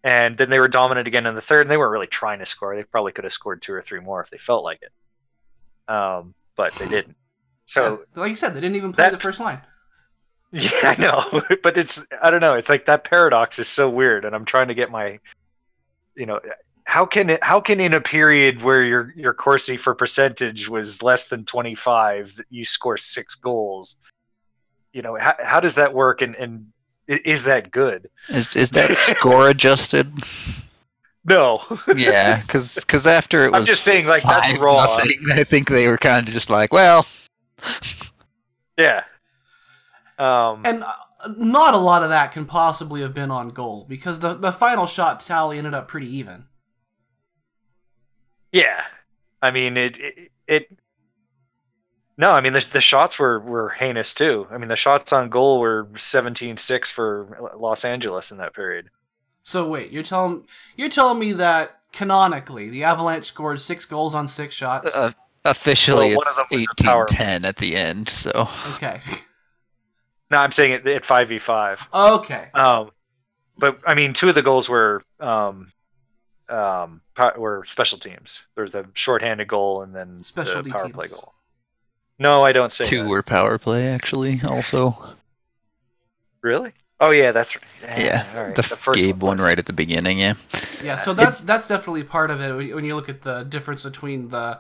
[0.04, 1.62] and then they were dominant again in the third.
[1.62, 2.76] And they weren't really trying to score.
[2.76, 6.34] They probably could have scored two or three more if they felt like it, um,
[6.56, 7.15] but they didn't.
[7.68, 9.62] So Yeah, like you said, they didn't even play that- the first line.
[10.52, 12.56] Yeah, I know, but it's I don't know.
[12.56, 15.20] It's like that paradox is so weird, and I'm trying to get my,
[16.15, 16.39] you know,
[16.89, 17.43] how can it?
[17.43, 22.38] How can in a period where your your Corsi for percentage was less than 25,
[22.38, 23.97] that you score six goals?
[24.91, 26.23] You know, how, how does that work?
[26.23, 26.65] And and
[27.08, 28.10] is that good?
[28.30, 30.12] is, is that score adjusted?
[31.25, 31.62] No.
[31.95, 34.86] Yeah, because because after it I'm was just saying, like, that's five raw.
[34.86, 37.06] nothing, I think they were kind of just like, well,
[38.80, 39.04] yeah.
[40.17, 40.62] Um.
[40.65, 40.93] And uh,
[41.38, 44.88] not a lot of that can possibly have been on goal because the, the final
[44.88, 46.45] shot tally ended up pretty even.
[48.52, 48.84] Yeah,
[49.42, 49.98] I mean it.
[50.00, 50.32] It.
[50.48, 50.70] it
[52.18, 54.46] no, I mean the, the shots were, were heinous too.
[54.52, 58.90] I mean the shots on goal were 17-6 for Los Angeles in that period.
[59.44, 64.28] So wait, you're telling you're telling me that canonically the Avalanche scored six goals on
[64.28, 64.94] six shots?
[64.96, 65.12] uh,
[65.46, 68.10] officially Well, it's them was a power 18-10 at the end.
[68.10, 69.00] So okay,
[70.30, 71.80] No, I'm saying it at five v five.
[71.94, 72.92] okay, Um,
[73.58, 75.72] but I mean two of the goals were um,
[76.50, 78.42] um, po- were special teams.
[78.56, 80.96] There's a shorthanded goal and then Specialty the power teams.
[80.96, 81.34] play goal.
[82.18, 83.10] No, I don't say two that.
[83.10, 84.42] were power play actually.
[84.48, 84.96] Also,
[86.42, 86.74] Really?
[87.02, 88.56] Oh yeah, that's yeah, all right.
[88.56, 89.46] the, first Gabe one was.
[89.46, 90.20] right at the beginning.
[90.20, 90.34] Yeah,
[90.84, 90.98] yeah.
[90.98, 93.84] So that that's definitely part of it when you- when you look at the difference
[93.84, 94.60] between the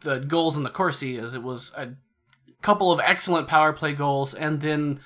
[0.00, 1.94] the goals and the Corsi is it was a
[2.62, 5.00] couple of excellent power play goals and then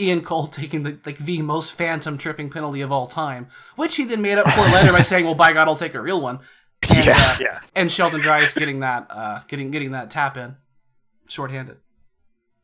[0.00, 4.04] Ian Cole taking the like the most phantom tripping penalty of all time, which he
[4.04, 6.40] then made up for later by saying, "Well, by God, I'll take a real one."
[6.90, 7.14] And, Yeah.
[7.16, 7.60] uh, Yeah.
[7.76, 10.56] and Sheldon Dries getting that uh, getting getting that tap in,
[11.28, 11.76] shorthanded.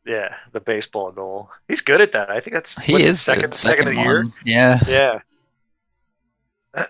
[0.05, 1.49] Yeah, the baseball goal.
[1.67, 2.29] He's good at that.
[2.29, 3.55] I think that's he is second good.
[3.55, 4.25] second, of the year.
[4.43, 5.19] Yeah, Yeah.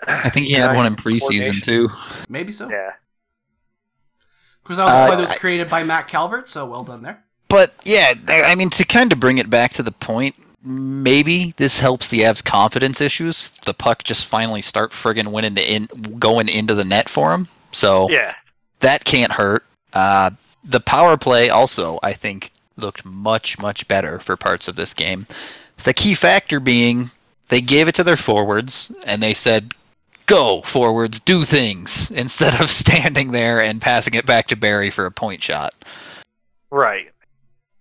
[0.08, 1.90] I think he had one in preseason too.
[2.30, 2.70] Maybe so.
[2.70, 2.92] Yeah.
[4.64, 6.84] Because that was a Uh, play that was I- created by Matt Calvert, so well
[6.84, 7.24] done there.
[7.50, 11.80] But yeah, I mean, to kind of bring it back to the point, maybe this
[11.80, 13.50] helps the Avs' confidence issues.
[13.66, 15.86] The puck just finally start friggin' winning the in,
[16.20, 17.48] going into the net for him.
[17.72, 18.36] So Yeah.
[18.82, 19.66] that can't hurt.
[19.94, 20.32] Uh,
[20.64, 25.28] the power play also, I think, looked much much better for parts of this game.
[25.84, 27.12] The key factor being
[27.50, 29.74] they gave it to their forwards and they said,
[30.28, 35.06] "Go forwards, do things," instead of standing there and passing it back to Barrie for
[35.08, 35.74] a point shot.
[36.70, 37.12] Right.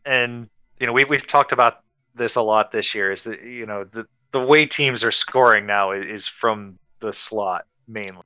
[0.04, 1.80] And you know, we we've talked about
[2.14, 3.12] this a lot this year.
[3.12, 7.64] Is that you know the the way teams are scoring now is from the slot
[7.86, 8.24] mainly,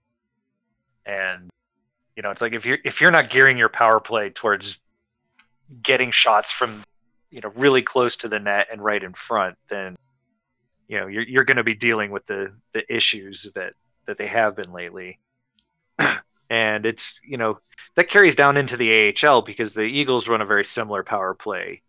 [1.06, 1.50] and
[2.16, 4.80] you know it's like if you're if you're not gearing your power play towards
[5.82, 6.82] getting shots from
[7.30, 9.96] you know really close to the net and right in front, then
[10.88, 13.74] you know you're you're going to be dealing with the the issues that
[14.06, 15.18] that they have been lately.
[16.52, 17.58] and it's you know
[17.96, 21.80] that carries down into the AHL because the Eagles run a very similar power play.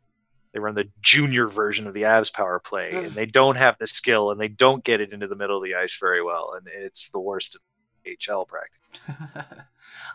[0.53, 3.87] They run the junior version of the Avs power play, and they don't have the
[3.87, 6.67] skill, and they don't get it into the middle of the ice very well, and
[6.67, 7.57] it's the worst
[8.05, 9.01] in AHL practice.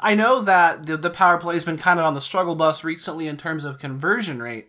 [0.00, 2.84] I know that the, the power play has been kind of on the struggle bus
[2.84, 4.68] recently in terms of conversion rate.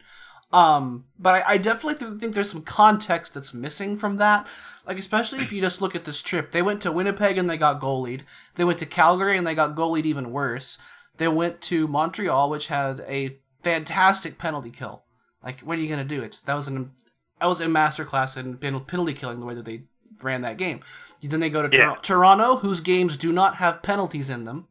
[0.51, 4.47] Um, but I, I definitely th- think there's some context that's missing from that.
[4.87, 6.51] Like, especially if you just look at this trip.
[6.51, 8.21] They went to Winnipeg and they got goalied.
[8.55, 10.79] They went to Calgary and they got goalied even worse.
[11.17, 15.03] They went to Montreal, which had a fantastic penalty kill.
[15.43, 16.23] Like, what are you going to do?
[16.23, 16.91] It's That was an
[17.39, 19.83] that was a masterclass in penalty killing the way that they
[20.21, 20.81] ran that game.
[21.21, 21.85] Then they go to Yeah.
[21.87, 24.67] Tor- Toronto, whose games do not have penalties in them.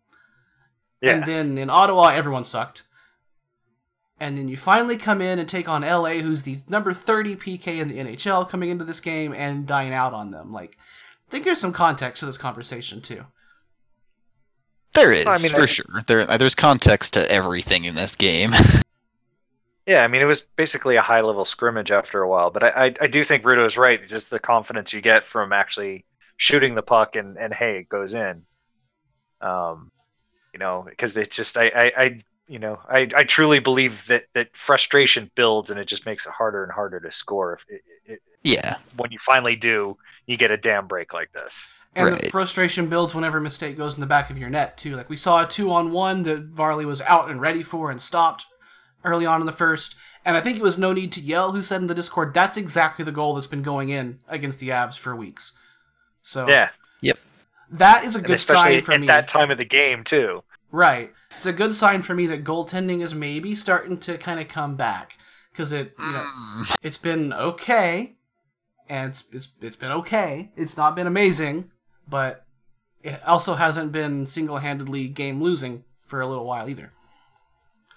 [1.01, 2.83] Yeah, And then in Ottawa, everyone sucked.
[4.21, 7.79] And then you finally come in and take on LA, who's the number 30 PK
[7.79, 10.53] in the NHL coming into this game and dying out on them.
[10.53, 10.77] Like,
[11.29, 13.27] I think there's some context to this conversation, too.
[14.95, 16.03] There is, I mean, for I- sure.
[16.07, 18.51] There, there's context to everything in this game.
[19.87, 20.03] yeah.
[20.03, 22.95] I mean, it was basically a high level scrimmage after a while, but I, I,
[23.03, 24.09] I do think Rudo is right.
[24.09, 26.05] Just the confidence you get from actually
[26.39, 28.43] shooting the puck and, and hey, it goes in.
[29.41, 29.93] Um,
[30.53, 32.19] you know, because it's just I, I, I
[32.49, 36.33] you know, I, I truly believe that that frustration builds and it just makes it
[36.33, 37.55] harder and harder to score.
[37.55, 38.77] If it, it, Yeah.
[38.97, 39.97] when you finally do,
[40.27, 41.55] you get a damn break like this.
[41.95, 44.95] And the frustration builds whenever a mistake goes in the back of your net too.
[44.97, 48.01] Like we saw a two on one that Varley was out and ready for and
[48.01, 48.47] stopped
[49.05, 49.95] early on in the first.
[50.25, 52.57] And I think it was no need to yell who said in the Discord, that's
[52.57, 55.53] exactly the goal that's been going in against the Avs for weeks.
[56.23, 56.69] So Yeah,
[57.01, 57.19] Yep.
[57.71, 59.07] that is a and good especially sign for at me.
[59.09, 60.43] that time of the game too.
[60.71, 61.13] Right.
[61.37, 64.77] It's a good sign for me that goaltending is maybe starting to kind of come
[64.77, 65.19] back
[65.51, 66.25] because it, you know,
[66.59, 66.77] Mm.
[66.83, 68.17] it's been okay,
[68.89, 70.51] and it's, it's it's been okay.
[70.57, 71.71] It's not been amazing,
[72.09, 72.45] but
[73.03, 76.93] it also hasn't been single handedly game losing for a little while either.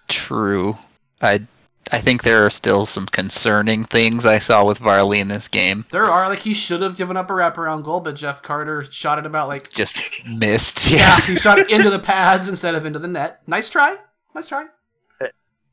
[0.08, 0.78] True.
[1.22, 1.48] I
[1.92, 5.86] I think there are still some concerning things I saw with Varley in this game.
[5.92, 9.20] There are like he should have given up a wraparound goal, but Jeff Carter shot
[9.20, 10.90] it about like Just missed.
[10.90, 11.20] yeah, Yeah.
[11.22, 13.42] he shot it into the pads instead of into the net.
[13.48, 13.98] Nice try,
[14.34, 14.66] nice try.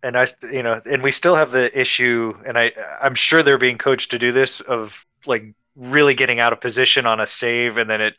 [0.03, 3.59] and I, you know, and we still have the issue, and I, I'm sure they're
[3.59, 5.45] being coached to do this of like
[5.77, 8.15] really getting out of position on a save, and then it,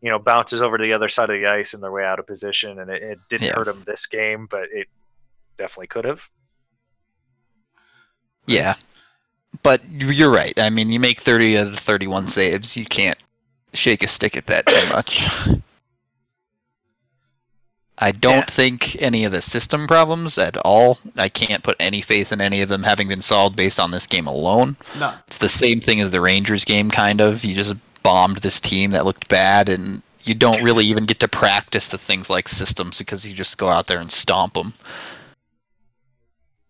[0.00, 2.18] you know, bounces over to the other side of the ice and they're way out
[2.18, 3.54] of position, and it, it didn't Yeah.
[3.56, 4.86] hurt them this game, but it
[5.56, 6.20] definitely could have.
[8.48, 8.74] Yeah.
[9.62, 10.52] But you're right.
[10.58, 12.76] I mean, you make 30 of the 31 saves.
[12.76, 13.18] You can't
[13.74, 15.26] shake a stick at that too much.
[18.00, 18.54] I don't Yeah.
[18.54, 20.98] think any of the system problems at all.
[21.16, 24.06] I can't put any faith in any of them having been solved based on this
[24.06, 24.76] game alone.
[24.98, 27.44] No, It's the same thing as the Rangers game, kind of.
[27.44, 27.74] You just
[28.04, 31.98] bombed this team that looked bad, and you don't really even get to practice the
[31.98, 34.74] things like systems because you just go out there and stomp them.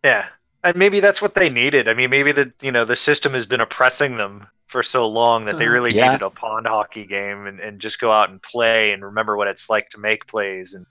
[0.03, 0.29] Yeah,
[0.69, 1.89] and maybe that's what they needed.
[1.89, 5.45] I mean, maybe the you know the system has been oppressing them for so long
[5.47, 5.73] that they Hmm.
[5.73, 6.09] really Yeah.
[6.13, 9.49] needed a pond hockey game and, and just go out and play and remember what
[9.49, 10.85] it's like to make plays and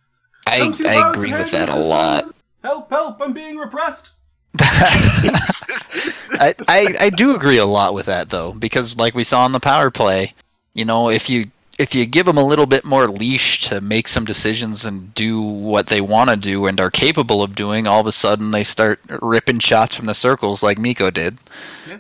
[0.47, 2.34] I, Come see the I agree with that a lot.
[2.63, 2.89] Help!
[2.89, 3.21] Help!
[3.21, 4.11] I'm being repressed.
[4.59, 9.51] I, I I do agree a lot with that though, because like we saw in
[9.51, 10.34] the power play,
[10.73, 11.45] you know, if you
[11.78, 15.41] if you give them a little bit more leash to make some decisions and do
[15.41, 18.63] what they want to do and are capable of doing, all of a sudden they
[18.63, 21.38] start ripping shots from the circles like Mikko did.
[21.88, 21.99] Yeah,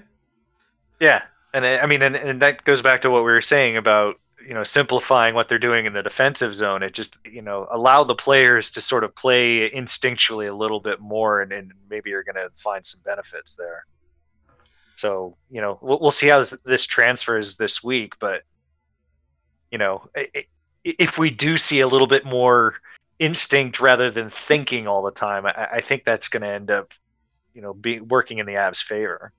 [0.99, 1.21] yeah,
[1.53, 4.19] and I I mean, and, and that goes back to what we were saying about
[4.45, 6.81] you know simplifying what they're doing in the defensive zone.
[6.81, 10.99] It just you know allow the players to sort of play instinctually a little bit
[10.99, 13.85] more, and, and maybe you're going to find some benefits there.
[14.95, 18.41] So you know we'll, we'll see how this, this transfers this week, but
[19.71, 20.45] you know i- i-
[20.83, 22.75] if we do see a little bit more
[23.19, 26.93] instinct rather than thinking all the time, I, I think that's going to end up
[27.53, 29.33] you know be working in the Avs' favor.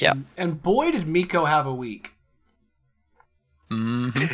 [0.00, 0.14] Yeah.
[0.36, 2.14] And boy, did Mikko have a week.
[3.70, 4.10] hmm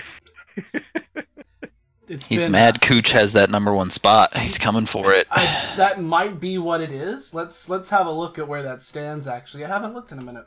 [2.09, 2.81] It's He's been, mad.
[2.81, 4.37] Cooch has that number one spot.
[4.37, 5.29] He's coming for it.
[5.31, 7.33] I, that might be what it is.
[7.33, 9.29] Let's let's have a look at where that stands.
[9.29, 10.47] Actually, I haven't looked in a minute.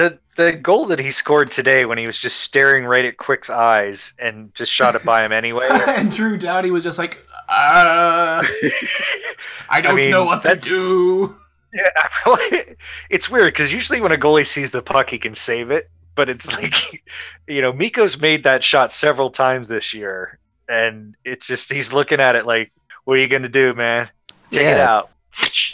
[0.00, 3.50] The the goal that he scored today when he was just staring right at Quick's
[3.50, 5.68] eyes and just shot it by him anyway.
[5.88, 8.42] and Drew Doughty was just like, uh,
[9.68, 11.36] I don't mean, know what to do.
[11.74, 11.90] yeah,
[13.10, 15.90] it's weird because usually when a goalie sees the puck, he can save it.
[16.14, 17.04] But it's like,
[17.46, 22.20] you know, Mikko's made that shot several times this year, and it's just he's looking
[22.20, 22.72] at it like,
[23.04, 24.08] "What are you gonna do, man?
[24.50, 24.86] Check it Yeah.
[24.88, 25.10] out."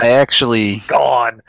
[0.01, 1.43] I actually Gone.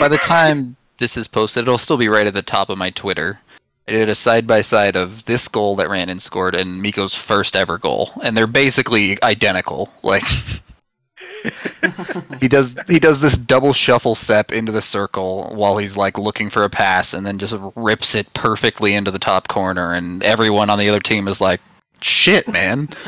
[0.00, 2.90] by the time this is posted, it'll still be right at the top of my
[2.90, 3.40] Twitter.
[3.88, 7.56] I did a side by side of this goal that Randon scored and Mikko's first
[7.56, 9.90] ever goal, and they're basically identical.
[10.04, 10.22] Like
[12.40, 16.50] he does, he does this double shuffle step into the circle while he's like looking
[16.50, 20.70] for a pass, and then just rips it perfectly into the top corner, and everyone
[20.70, 21.60] on the other team is like,
[22.00, 22.88] "Shit, man!"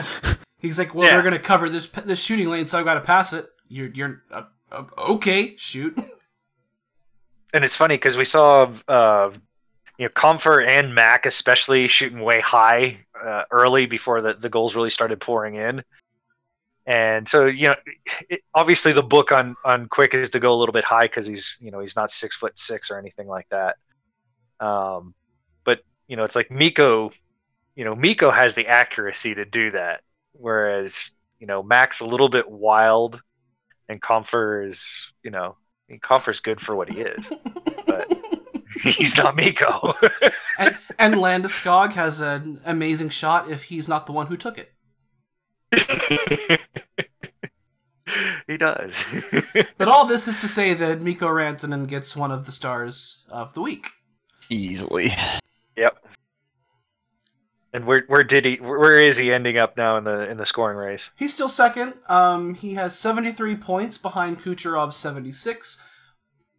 [0.59, 1.15] He's like, well, Yeah.
[1.15, 3.49] they're gonna cover this this shooting lane, so I've got to pass it.
[3.69, 5.57] You're you're uh, uh, okay.
[5.57, 5.99] Shoot.
[7.53, 9.31] And it's funny because we saw uh,
[9.99, 14.75] you know Compher and Mac especially shooting way high uh, early before the, the goals
[14.75, 15.83] really started pouring in.
[16.87, 17.75] And so you know,
[18.29, 21.27] it, obviously the book on on Quick is to go a little bit high because
[21.27, 23.77] he's you know he's not six foot six or anything like that.
[24.59, 25.15] Um,
[25.65, 27.13] but you know it's like Mikko,
[27.77, 30.01] you know Mikko has the accuracy to do that,
[30.33, 33.21] whereas you know Mac's a little bit wild,
[33.89, 35.57] and Compher is you know
[35.93, 37.31] mean, Compher's good for what he is,
[37.87, 38.13] but
[38.83, 39.95] he's not Mikko.
[40.59, 44.73] and and Landeskog has an amazing shot if he's not the one who took it.
[48.47, 49.03] he does.
[49.79, 53.55] But all this is to say that Mikko Rantanen gets one of the stars of
[53.55, 53.89] the week.
[54.51, 55.09] Easily.
[55.77, 56.05] yep.
[57.75, 58.57] And where where did he?
[58.57, 61.11] Where is he ending up now in the in the scoring race?
[61.17, 61.95] He's still second.
[62.09, 65.83] Um, he has 73 points behind Kucherov's 76.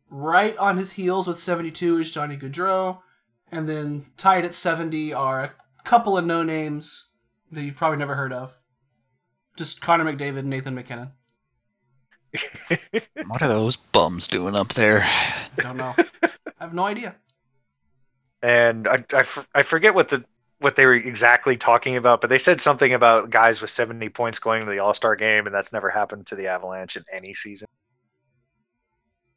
[0.10, 3.00] Right on his heels with 72 is Johnny Gaudreau.
[3.52, 7.10] And then tied at 70 are a couple of no names
[7.52, 8.56] that you've probably never heard of.
[9.56, 11.12] Just Connor McDavid and Nathan MacKinnon.
[13.28, 15.04] What are those bums doing up there?
[15.04, 15.94] I Don't know.
[16.24, 17.16] I have no idea.
[18.42, 19.24] and I, I,
[19.56, 20.24] I forget what the
[20.64, 24.40] what they were exactly talking about, but they said something about guys with 70 points
[24.40, 27.34] going to the All Star game, and that's never happened to the Avalanche in any
[27.34, 27.68] season.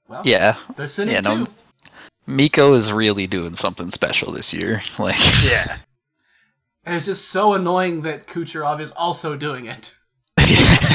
[0.09, 1.39] Well, Yeah, they're sitting Yeah, two.
[1.41, 1.47] no-
[2.29, 4.83] Mikko is really doing something special this year.
[4.99, 5.79] Like, Yeah,
[6.85, 9.95] And it's just so annoying that Kucherov is also doing it.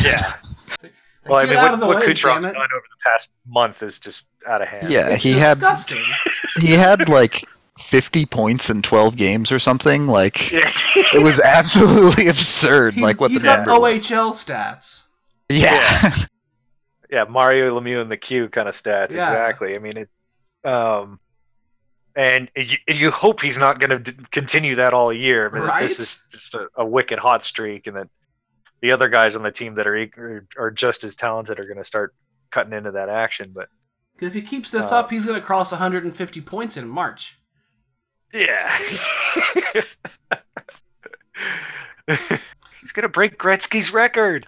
[0.04, 0.34] yeah.
[0.82, 0.94] Like,
[1.26, 3.84] Well, I mean, what, of the what way, Kucherov's damn done over the past month
[3.84, 4.90] is just out of hand.
[4.90, 5.58] yeah, It's he had
[6.60, 7.44] he had like
[7.80, 10.07] 50 points in 12 games or something.
[10.07, 12.95] Like, it was absolutely absurd.
[12.95, 13.93] He's, like what he's the got number was.
[14.09, 15.05] OHL stats.
[15.49, 16.15] Yeah.
[17.09, 19.11] yeah, Mario Lemieux and the Q kind of stats.
[19.11, 19.30] Yeah.
[19.32, 19.76] Exactly.
[19.76, 20.09] I mean, it.
[20.69, 21.19] Um,
[22.15, 25.49] and you, you hope he's not going to d- continue that all year.
[25.49, 25.84] But Right?
[25.88, 28.09] this is just a, a wicked hot streak, and that
[28.82, 31.78] the other guys on the team that are are, are just as talented are going
[31.78, 32.13] to start
[32.49, 33.51] cutting into that action.
[33.55, 33.69] But
[34.19, 37.39] if he keeps this Uh, up, he's going to cross 150 points in March.
[38.34, 38.78] Yeah,
[42.82, 44.48] he's going to break Gretzky's record.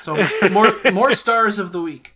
[0.00, 0.16] So
[0.50, 2.14] more more stars of the week.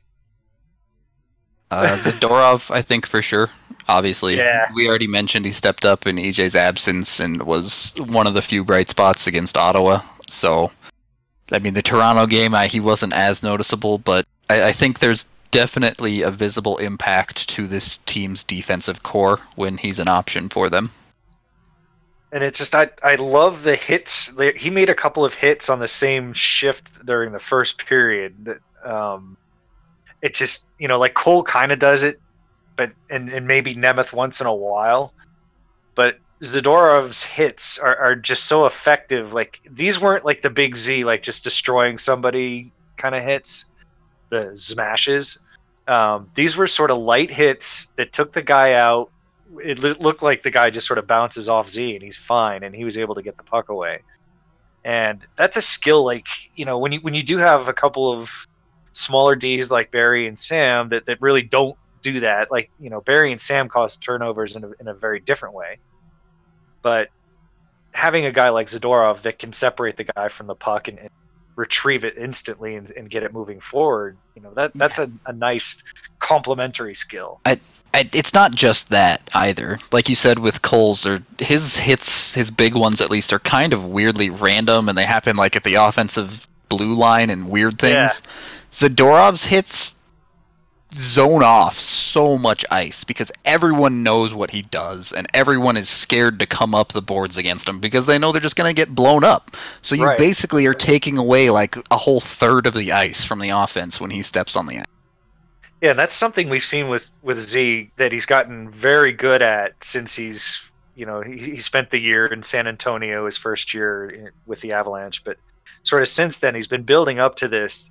[1.71, 3.49] Uh, Zadorov, I think for sure.
[3.89, 4.69] Obviously, Yeah.
[4.75, 8.63] we already mentioned he stepped up in EJ's absence and was one of the few
[8.63, 10.01] bright spots against Ottawa.
[10.29, 10.71] So,
[11.51, 15.25] I mean, the Toronto game, I, he wasn't as noticeable, but I, I think there's
[15.51, 20.91] definitely a visible impact to this team's defensive core when he's an option for them.
[22.33, 24.33] And it's just I I love the hits.
[24.57, 28.59] He made a couple of hits on the same shift during the first period.
[28.85, 29.37] Um,
[30.23, 32.21] it just you know like Cole kind of does it,
[32.77, 35.13] but and and maybe Nemeth once in a while,
[35.95, 39.33] but Zadorov's hits are, are just so effective.
[39.33, 43.67] Like these weren't like the big Z like just destroying somebody kind of hits,
[44.31, 45.39] the smashes.
[45.87, 49.11] Um, these were sort of light hits that took the guy out
[49.59, 52.75] it looked like the guy just sort of bounces off Z and he's fine and
[52.75, 54.01] he was able to get the puck away.
[54.85, 56.27] And that's a skill like,
[56.57, 58.47] you know, when you when you do have a couple of
[58.93, 63.01] smaller Ds like Barrie and Sam that, that really don't do that, like, you know,
[63.01, 65.79] Barrie and Sam cause turnovers in a, in a very different way.
[66.83, 67.09] But
[67.93, 71.11] having a guy like Zadorov that can separate the guy from the puck and, and
[71.55, 75.33] retrieve it instantly and, and get it moving forward, you know, that that's a, a
[75.33, 75.77] nice
[76.19, 77.41] complementary skill.
[77.45, 77.61] I,
[77.95, 79.79] it's not just that either.
[79.93, 83.73] Like you said with Coles, or his hits, his big ones at least, are kind
[83.73, 88.23] of weirdly random, and they happen like at the offensive blue line and weird things.
[88.71, 89.95] Zadorov's hits
[90.95, 96.39] zone off so much ice because everyone knows what he does, and everyone is scared
[96.39, 98.95] to come up the boards against him because they know they're just going to get
[98.95, 99.57] blown up.
[99.81, 100.19] So you Right.
[100.19, 104.11] basically are taking away like a whole third of the ice from the offense when
[104.11, 104.85] he steps on the ice.
[105.83, 109.73] Yeah, and that's something we've seen with with Z that he's gotten very good at
[109.83, 110.61] since he's
[110.95, 114.61] you know he, he spent the year in San Antonio his first year in- with
[114.61, 115.39] the Avalanche, but
[115.83, 117.91] sort of since then he's been building up to this.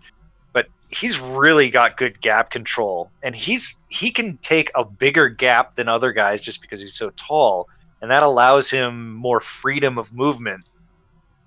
[0.53, 5.75] But he's really got good gap control, and he's he can take a bigger gap
[5.75, 7.67] than other guys just because he's so tall,
[8.01, 10.63] and that allows him more freedom of movement,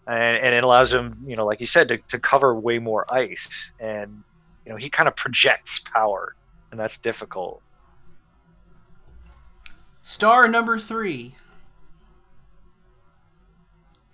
[0.07, 3.07] and, and it allows him you know like you said to, to cover way more
[3.12, 4.22] ice and
[4.64, 6.34] you know he kind of projects power
[6.70, 7.60] and that's difficult
[10.06, 11.34] Star number three.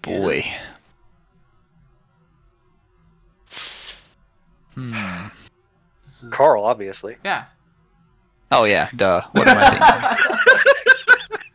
[0.02, 0.42] Boy.
[4.74, 5.26] Hmm.
[6.04, 7.44] This is- carl obviously Yeah.
[8.52, 9.20] Oh yeah, duh.
[9.32, 10.16] What am I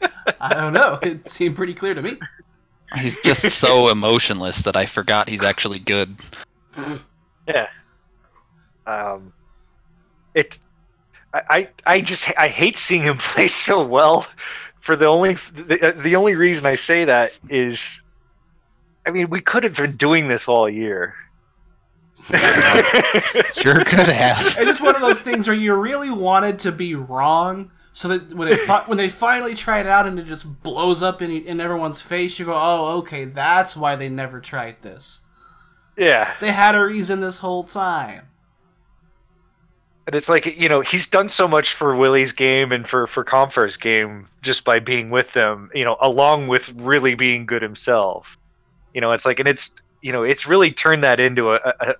[0.01, 0.35] thinking?
[0.41, 0.97] I don't know.
[1.01, 2.17] It seemed pretty clear to me.
[2.97, 6.15] he's just so emotionless that I forgot he's actually good.
[7.47, 7.67] yeah
[8.87, 9.33] um
[10.33, 10.59] it
[11.33, 14.27] I, I i just i hate seeing him play so well
[14.81, 18.01] for the only the, the only reason i say that is
[19.05, 21.15] i mean we could have been doing this all year
[23.53, 24.39] Sure could have.
[24.41, 28.33] It's just one of those things where you really wanted to be wrong, so that
[28.33, 31.29] when it fi- when they finally try it out and it just blows up in
[31.29, 35.19] in everyone's face, you go, "Oh, okay, that's why they never tried this.
[35.97, 38.29] yeah They had a reason this whole time."
[40.07, 43.23] And it's like you know he's done so much for Willie's game and for for
[43.23, 48.37] Compher's game just by being with them, you know, along with really being good himself.
[48.93, 51.95] You know, it's like, and it's you know, it's really turned that into a a,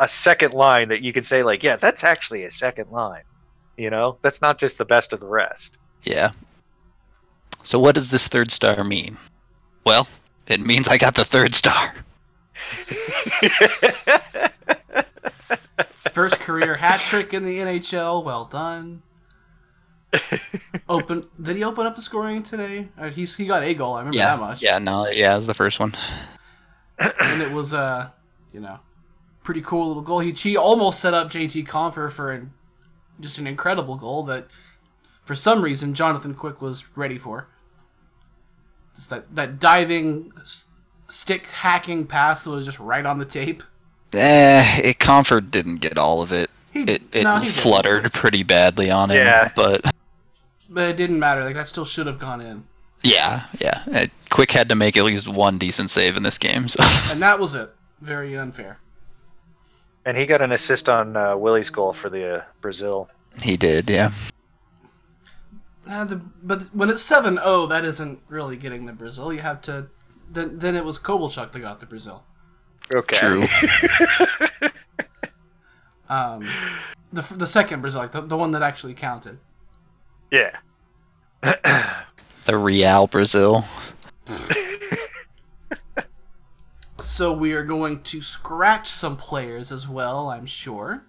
[0.00, 3.22] a second line that you can say like, yeah, that's actually a second line.
[3.78, 5.78] You know, that's not just the best of the rest.
[6.02, 6.32] Yeah.
[7.62, 9.16] So what does this third star mean?
[9.84, 10.06] Well,
[10.46, 11.94] it means I got the third star.
[16.12, 18.24] First career hat trick in the NHL.
[18.24, 19.02] Well done.
[20.88, 21.26] Open.
[21.40, 22.88] Did he open up the scoring today?
[22.98, 23.94] Uh, he's he got a goal.
[23.94, 24.36] I remember yeah.
[24.36, 24.62] that much.
[24.62, 24.78] Yeah.
[24.78, 25.06] No.
[25.08, 25.32] Yeah.
[25.32, 25.94] It was the first one.
[26.98, 28.10] and it was uh,
[28.52, 28.80] you know,
[29.42, 30.18] pretty cool little goal.
[30.20, 32.52] He he almost set up JT Compher for an,
[33.20, 34.48] just an incredible goal that,
[35.24, 37.48] for some reason, Jonathan Quick was ready for.
[38.94, 40.66] Just that that diving s-
[41.08, 43.62] stick hacking pass that was just right on the tape.
[44.12, 46.50] Eh, it Compher didn't get all of it.
[46.72, 47.54] He It it no, he didn't.
[47.56, 49.16] fluttered pretty badly on him.
[49.18, 49.50] Yeah.
[49.54, 49.92] But
[50.68, 51.44] but it didn't matter.
[51.44, 52.64] Like that still should have gone in,
[53.02, 53.82] yeah, yeah.
[53.86, 56.68] It, Quick had to make at least one decent save in this game.
[56.68, 57.70] So and that was it.
[58.00, 58.78] Very unfair.
[60.06, 63.08] and he got an assist on uh, Willie's goal for the uh, Brazil.
[63.42, 63.90] he did.
[63.90, 64.10] Yeah.
[65.88, 69.32] Uh, the, but when it's 7-0, that isn't really getting the Brazil.
[69.32, 69.88] You have to.
[70.30, 72.22] Then then it was Kovalchuk that got the Brazil.
[72.94, 73.16] Okay.
[73.16, 73.46] True.
[76.08, 76.44] Um,
[77.12, 79.38] the the second Brazil, the, the one that actually counted.
[80.32, 80.56] Yeah.
[82.46, 83.64] The Real Brazil.
[86.98, 91.02] So we are going to scratch some players as well, I'm sure.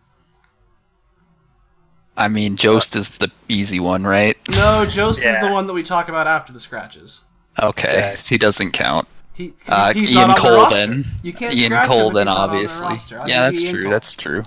[2.17, 4.37] I mean, Jost is the easy one, right?
[4.49, 7.21] No, Jost is the one that we talk about after the scratches.
[7.61, 8.15] Okay, Yeah.
[8.15, 9.07] he doesn't count.
[9.33, 10.77] He, Uh, he's Ian not on the Cole roster.
[10.87, 11.05] then.
[11.23, 13.17] You can't Ian scratch him Cole if then, he's not on the obviously.
[13.27, 13.83] Yeah, that's Ian true.
[13.83, 13.91] Cole.
[13.91, 14.45] That's true.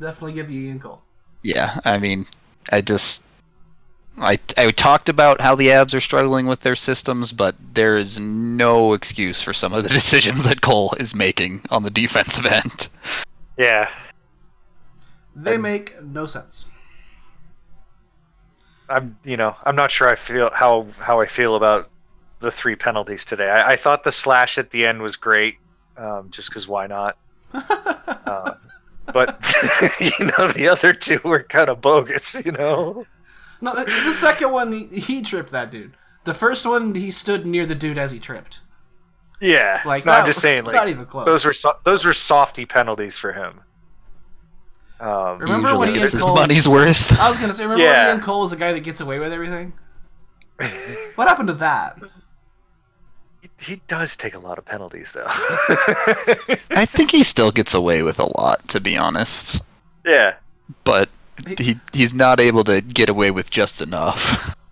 [0.00, 1.02] Definitely give you Ian Cole.
[1.42, 2.26] Yeah, I mean,
[2.72, 3.22] I just
[4.18, 8.18] I I talked about how the Avs are struggling with their systems, but there is
[8.18, 12.88] no excuse for some of the decisions that Cole is making on the defensive end.
[13.58, 13.90] Yeah.
[15.36, 16.66] They Um, make no sense.
[18.88, 21.88] I'm you know I'm not sure I feel how how I feel about
[22.44, 23.48] the three penalties today.
[23.50, 25.56] I, I thought the slash at the end was great,
[25.96, 27.18] um, just because why not?
[27.54, 28.54] uh,
[29.12, 29.38] but
[30.00, 32.34] you know the other two were kind of bogus.
[32.34, 33.06] You know.
[33.60, 35.94] No, the, the second one, he, he tripped that dude.
[36.24, 38.60] The first one, he stood near the dude as he tripped.
[39.40, 39.80] Yeah.
[39.84, 41.26] Like no, I'm just saying like not even close.
[41.26, 43.60] those were so- those were softy penalties for him.
[45.00, 47.18] Um, Remember Usually when Ian gets his Cole- money's worth.
[47.18, 48.06] I was gonna say, remember Yeah.
[48.06, 49.72] when Ian Cole is the guy that gets away with everything?
[51.16, 51.98] What happened to that?
[53.44, 55.26] He, he does take a lot of penalties though.
[55.28, 59.62] I think he still gets away with a lot, to be honest.
[60.04, 60.36] yeah.
[60.84, 61.10] But
[61.58, 64.56] he he's not able to get away with just enough.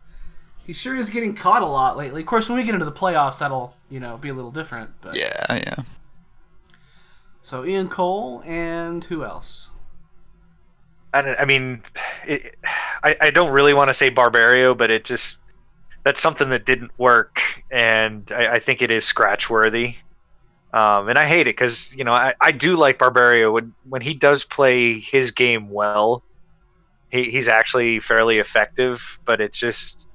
[0.64, 2.20] He sure is getting caught a lot lately.
[2.20, 4.92] Of course, when we get into the playoffs, that'll you know be a little different.
[5.00, 5.74] But yeah, yeah.
[7.40, 9.70] so Ian Cole and who else?
[11.12, 11.82] I, don't, I mean,
[12.24, 12.54] it,
[13.02, 15.36] I, I don't really want to say Barberio, but it just
[16.04, 17.40] that's something that didn't work,
[17.70, 19.96] and I, I think it is scratch worthy.
[20.72, 24.02] Um, and I hate it because you know I, I do like Barberio when when
[24.02, 26.22] he does play his game well.
[27.10, 30.08] He, he's actually fairly effective, but it's just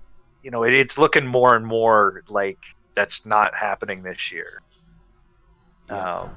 [0.44, 2.58] you know it, it's looking more and more like
[2.96, 4.62] that's not happening this year.
[5.90, 6.22] Yeah.
[6.22, 6.30] Um,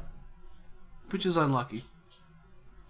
[1.11, 1.85] Which is unlucky.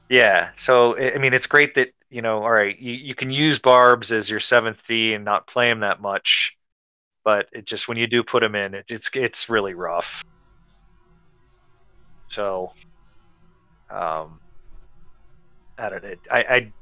[0.09, 0.51] Yeah.
[0.57, 2.43] So I I mean, it's great that you know.
[2.43, 5.81] All right, you, you can use Barb's as your seventh fee and not play him
[5.81, 6.57] that much,
[7.25, 10.23] but it just when you do put him in, it, it's it's really rough.
[12.29, 12.73] So,
[13.91, 14.41] um,
[15.79, 16.15] I don't know.
[16.31, 16.73] I,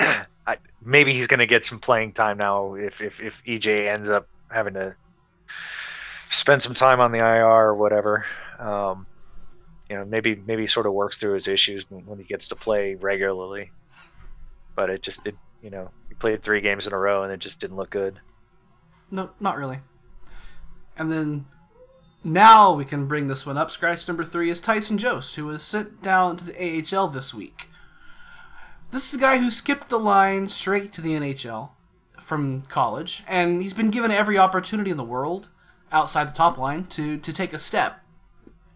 [0.00, 3.88] I, I maybe he's going to get some playing time now if if if EJ
[3.88, 4.94] ends up having to
[6.30, 8.24] spend some time on the IR or whatever.
[8.58, 9.06] Um,
[9.88, 12.94] you know, maybe maybe sort of works through his issues when he gets to play
[12.94, 13.70] regularly.
[14.74, 17.40] But it just did, you know, he played three games in a row and it
[17.40, 18.20] just didn't look good.
[19.10, 19.78] No, not really.
[20.96, 21.46] And then
[22.24, 23.70] now we can bring this one up.
[23.70, 27.68] Scratch number three is Tyson Jost, who was sent down to the AHL this week.
[28.90, 31.70] This is a guy who skipped the line straight to the NHL
[32.20, 35.48] from college, and he's been given every opportunity in the world
[35.90, 38.00] outside the top line to, to take a step.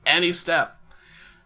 [0.05, 0.78] Any step.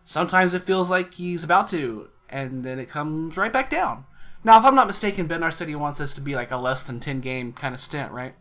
[0.05, 4.05] Sometimes it feels like he's about to, and then it comes right back down.
[4.43, 6.99] Now, if I'm not mistaken, Ben City wants this to be like a less than
[6.99, 8.35] 10 game kind of stint, right?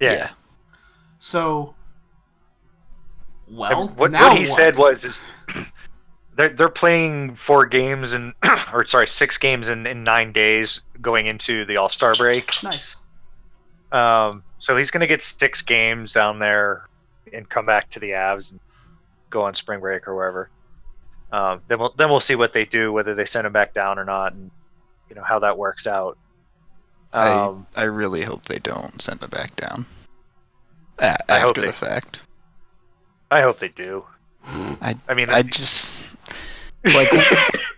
[0.00, 0.30] Yeah.
[1.18, 1.74] So,
[3.50, 5.22] well, And what, now what he said was just
[6.36, 8.32] they're they're playing four games and
[8.72, 12.52] or sorry six games in, in nine days going into the All Star break.
[12.62, 12.96] nice.
[13.90, 16.88] Um, so he's going to get six games down there,
[17.32, 18.60] and come back to the Avs and
[19.30, 20.50] go on spring break or wherever.
[21.32, 23.98] Um, then we'll then we'll see what they do, whether they send him back down
[23.98, 24.50] or not, and
[25.08, 26.16] you know how that works out.
[27.12, 29.86] Um, I I really hope they don't send him back down.
[30.98, 32.20] A- after they- the fact.
[33.30, 34.04] I hope they do.
[34.46, 36.04] I I mean, I just
[36.94, 37.10] like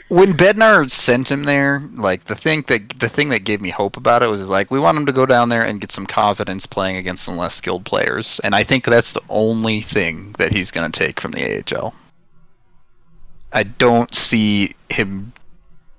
[0.08, 1.82] when Bednar sent him there.
[1.94, 4.78] Like the thing that the thing that gave me hope about it was like we
[4.78, 7.84] want him to go down there and get some confidence playing against some less skilled
[7.84, 11.42] players, and I think that's the only thing that he's going to take from the
[11.74, 11.94] AHL.
[13.52, 15.32] I don't see him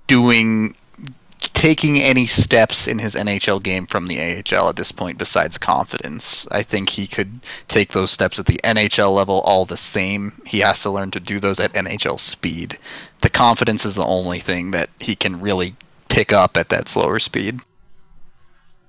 [0.06, 0.74] doing
[1.54, 6.46] taking any steps in his NHL game from the AHL at this point besides confidence.
[6.50, 10.40] I think he could take those steps at the NHL level all the same.
[10.46, 12.78] He has to learn to do those at NHL speed.
[13.20, 15.74] The confidence is the only thing that he can really
[16.08, 17.60] pick up at that slower speed.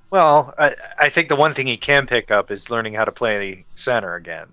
[0.09, 3.11] well, I, I think the one thing he can pick up is learning how to
[3.11, 4.47] play center again.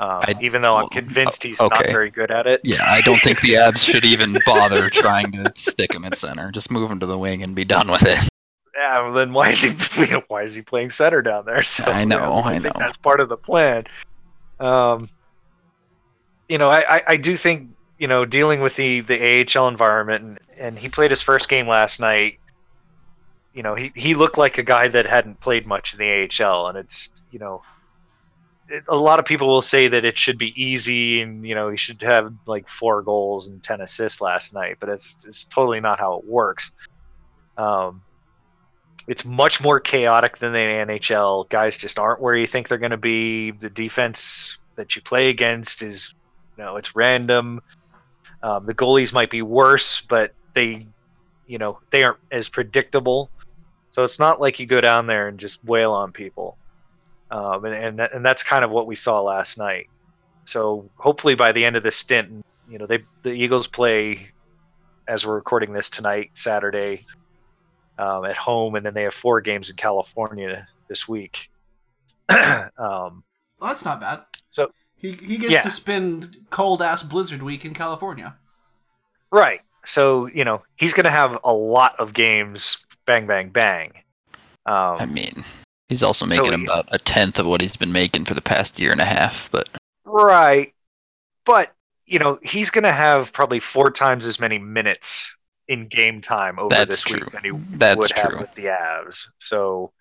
[0.00, 2.62] Um, I- even though I'm convinced he's o- not very good at it.
[2.64, 6.50] Yeah, I don't think the Avs should even bother trying to stick him at center.
[6.50, 8.18] Just move him to the wing and be done with it.
[8.74, 9.70] Yeah, well, then why is he
[10.28, 11.62] why is he playing center down there?
[11.64, 12.72] So I know, I think know.
[12.78, 13.84] that's part of the plan.
[14.58, 15.10] Um,
[16.48, 20.24] you know, I, I, I do think you know dealing with the the AHL environment,
[20.24, 22.38] and, and he played his first game last night.
[23.52, 26.68] You know, he he looked like a guy that hadn't played much in the AHL,
[26.68, 27.62] and it's you know.
[28.88, 31.76] A lot of people will say that it should be easy, and you know he
[31.76, 35.98] should have like four goals and ten assists last night, but it's it's totally not
[35.98, 36.72] how it works.
[37.56, 38.02] Um,
[39.06, 41.48] it's much more chaotic than the NHL.
[41.48, 43.50] Guys just aren't where you think they're going to be.
[43.50, 46.14] The defense that you play against is,
[46.56, 47.60] you know, it's random.
[48.42, 50.86] Um, the goalies might be worse, but they,
[51.46, 53.30] you know, they aren't as predictable.
[53.90, 56.56] So it's not like you go down there and just wail on people.
[57.30, 59.86] Um, and and, that, and that's kind of what we saw last night.
[60.46, 64.28] So hopefully by the end of the stint, you know, they the Eagles play
[65.08, 67.04] as we're recording this tonight, Saturday,
[67.98, 71.50] um, at home, and then they have four games in California this week.
[72.28, 73.22] um, Well,
[73.60, 74.20] that's not bad.
[74.50, 75.62] So- he he gets Yeah.
[75.62, 78.36] to spend cold ass blizzard week in California.
[79.30, 79.60] right.
[79.86, 82.76] So you know he's going to have a lot of games.
[83.06, 83.92] Bang, bang, bang.
[84.66, 85.42] I Um, mean,
[85.90, 88.40] he's also So making he- about a tenth of what he's been making for the
[88.40, 89.50] past year and a half.
[89.52, 89.68] But
[90.06, 90.72] right.
[91.44, 91.74] But
[92.06, 95.36] you know he's going to have probably four times as many minutes
[95.68, 99.26] in game time over That's this week than he That's would have with the Avs.
[99.38, 99.92] So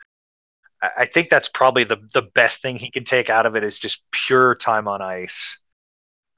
[0.82, 3.64] I I think that's probably the the best thing he can take out of it
[3.64, 5.60] is just pure time on ice.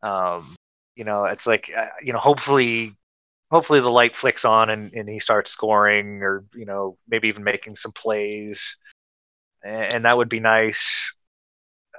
[0.02, 0.56] Um,
[0.96, 2.96] you know, it's like uh, you know, hopefully,
[3.52, 7.44] hopefully the light flicks on and, and he starts scoring, or you know, maybe even
[7.44, 8.78] making some plays,
[9.64, 11.14] and, that would be nice.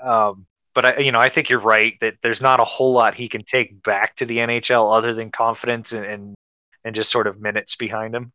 [0.02, 3.14] Um, but I, you know, I think you're right that there's not a whole lot
[3.14, 6.34] he can take back to the NHL other than confidence and and,
[6.84, 8.32] and just sort of minutes behind him.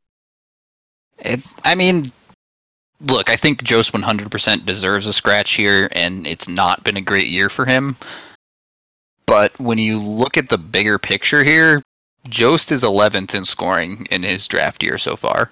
[1.19, 2.11] It, I mean,
[3.01, 7.27] look, I think Jost 100% deserves a scratch here, and it's not been a great
[7.27, 7.97] year for him.
[9.25, 11.83] But when you look at the bigger picture here,
[12.29, 15.51] Jost is 11th in scoring in his draft year so far.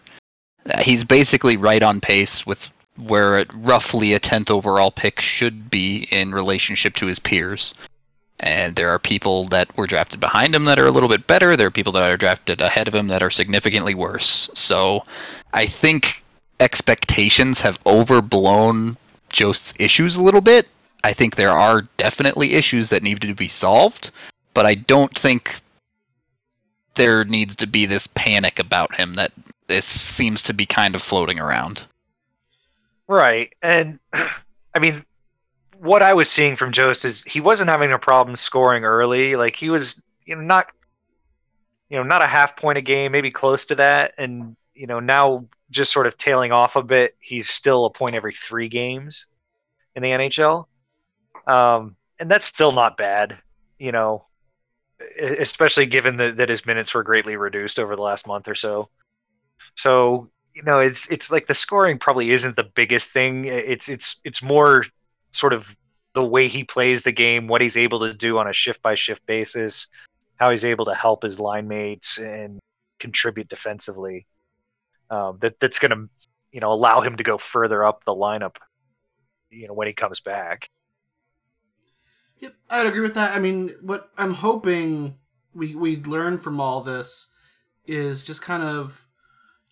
[0.69, 6.07] Uh, He's basically right on pace with where roughly a 10th overall pick should be
[6.11, 7.73] in relationship to his peers.
[8.39, 11.55] And there are people that were drafted behind him that are a little bit better.
[11.55, 14.49] There are people that are drafted ahead of him that are significantly worse.
[14.53, 15.05] So
[15.53, 16.23] I think
[16.59, 18.97] expectations have overblown
[19.29, 20.67] Jost's issues a little bit.
[21.03, 24.11] I think there are definitely issues that need to be solved,
[24.53, 25.55] but I don't think
[26.95, 29.31] there needs to be this panic about him that
[29.67, 31.85] this seems to be kind of floating around.
[33.07, 33.53] Right.
[33.61, 35.05] And I mean,
[35.77, 39.35] what I was seeing from Jost is he wasn't having a problem scoring early.
[39.35, 40.67] Like he was, you know, not,
[41.89, 44.13] you know, not a half point a game, maybe close to that.
[44.17, 48.15] And, you know, now just sort of tailing off a bit, he's still a point
[48.15, 49.27] every three games
[49.95, 50.65] in the NHL.
[51.47, 53.37] Um, and that's still not bad,
[53.77, 54.25] you know,
[55.19, 58.89] especially given that, that his minutes were greatly reduced over the last month or so.
[59.75, 63.45] So, you know, it's it's like the scoring probably isn't the biggest thing.
[63.45, 64.85] It's it's it's more
[65.33, 65.67] sort of
[66.13, 68.95] the way he plays the game, what he's able to do on a shift by
[68.95, 69.87] shift basis,
[70.37, 72.59] how he's able to help his line mates and
[72.99, 74.25] contribute defensively.
[75.09, 76.09] Um, that that's going to
[76.53, 78.55] you know allow him to go further up the lineup.
[79.51, 80.69] You know when he comes back.
[82.39, 83.35] Yep, I'd agree with that.
[83.35, 85.17] I mean, what I'm hoping
[85.53, 87.29] we we learn from all this
[87.87, 89.04] is just kind of,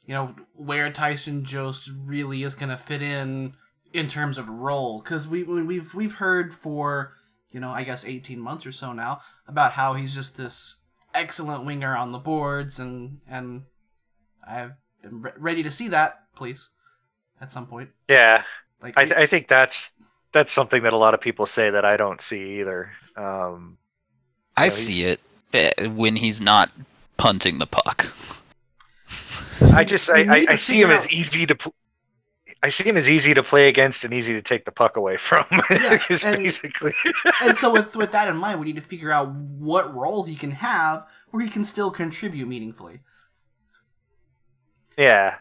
[0.06, 3.54] you know, where Tyson Jost really is going to fit in
[3.94, 7.14] in terms of role because we we- we've we've heard for
[7.52, 10.78] you know I guess eighteen months or so now about how he's just this
[11.14, 13.64] excellent winger on the boards and and
[14.48, 14.62] I
[15.04, 16.72] am re- ready to see that please
[17.40, 18.44] at some point Yeah,
[18.82, 19.92] like I, we- I think that's
[20.32, 22.92] that's something that a lot of people say that I don't see either.
[23.16, 23.78] Um,
[24.58, 25.20] I Yeah, he- see it
[25.54, 26.72] eh, when he's not
[27.18, 28.08] punting the puck.
[29.74, 31.56] I just I, I, I see him figure as easy to.
[31.56, 31.76] Pl-
[32.62, 35.18] I see him as easy to play against and easy to take the puck away
[35.18, 35.46] from.
[35.70, 36.94] Yeah, and- basically.
[37.42, 40.36] and so with with that in mind we need to figure out what role he
[40.36, 43.02] can have where he can still contribute meaningfully
[44.98, 45.36] yeah,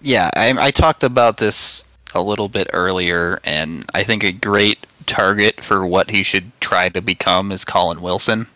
[0.00, 1.84] Yeah, I, I talked about this
[2.14, 6.88] a little bit earlier, and I think a great target for what he should try
[6.90, 8.46] to become is Colin Wilson,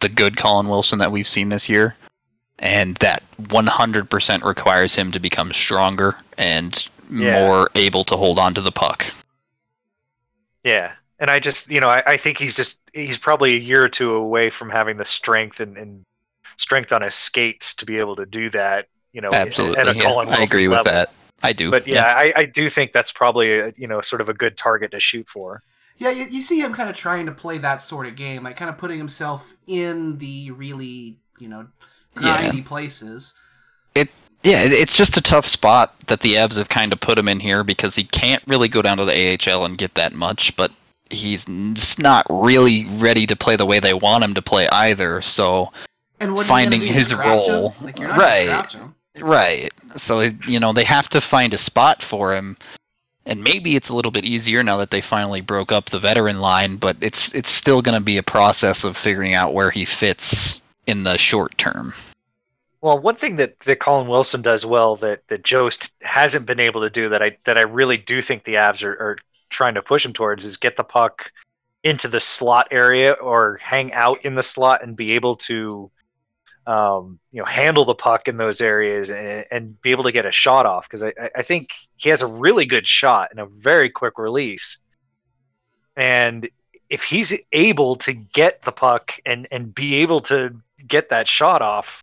[0.00, 1.96] the good Colin Wilson that we've seen this year.
[2.58, 7.44] And that 100% requires him to become stronger and Yeah.
[7.44, 9.06] more able to hold on to the puck.
[10.64, 13.82] yeah, and I just you know I, I think he's just he's probably a year
[13.84, 16.02] or two away from having the strength and, and
[16.56, 18.86] strength on his skates to be able to do that.
[19.12, 19.78] You know, Absolutely.
[19.78, 21.10] at a yeah, I Wilson agree with that.
[21.42, 21.70] I do.
[21.70, 24.56] But yeah, I, I do think that's probably a, you know sort of a good
[24.56, 25.62] target to shoot for.
[25.96, 28.56] Yeah, you, you see him kind of trying to play that sort of game, like
[28.56, 31.66] kind of putting himself in the really, you know,
[32.20, 32.52] Yeah.
[32.64, 33.34] places.
[33.94, 34.08] It
[34.42, 37.40] yeah, it's just a tough spot that the Avs have kind of put him in
[37.40, 40.72] here because he can't really go down to the AHL and get that much, but
[41.10, 45.20] he's just not really ready to play the way they want him to play either.
[45.20, 45.72] So,
[46.46, 47.74] Finding his role.
[47.82, 48.76] like Right.
[49.18, 49.70] right.
[49.96, 52.56] So, you know, they have to find a spot for him.
[53.26, 56.40] And maybe it's a little bit easier now that they finally broke up the veteran
[56.40, 59.84] line, but it's it's still going to be a process of figuring out where he
[59.84, 61.94] fits in the short term.
[62.80, 66.80] Well, one thing that, that Colin Wilson does well that that Jost hasn't been able
[66.80, 69.16] to do that I that I really do think the Avs are, are
[69.50, 71.30] trying to push him towards is get the puck
[71.82, 75.90] into the slot area or hang out in the slot and be able to
[76.66, 80.24] um, you know handle the puck in those areas and, and be able to get
[80.26, 83.46] a shot off because I, I- think he has a really good shot and a
[83.46, 84.78] very quick release
[85.96, 86.48] and
[86.88, 90.54] if he's able to get the puck and and be able to
[90.86, 92.02] get that shot off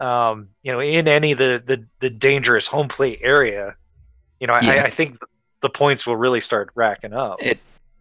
[0.00, 3.76] um, you know, in any of the, the, the dangerous home plate area,
[4.40, 4.70] you know, Yeah.
[4.70, 5.18] I, I think
[5.60, 7.36] the points will really start racking up.
[7.40, 7.58] It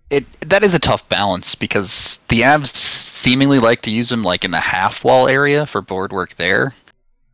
[0.10, 4.44] it that is a tough balance because the Avs seemingly like to use him like
[4.44, 6.74] in the half wall area for board work there,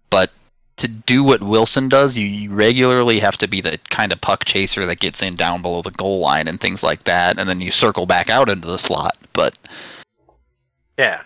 [0.09, 0.31] but
[0.77, 4.43] to do what Wilson does, you, you regularly have to be the kind of puck
[4.43, 7.61] chaser that gets in down below the goal line and things like that, and then
[7.61, 9.15] you circle back out into the slot.
[9.31, 9.57] But
[10.97, 11.21] Yeah.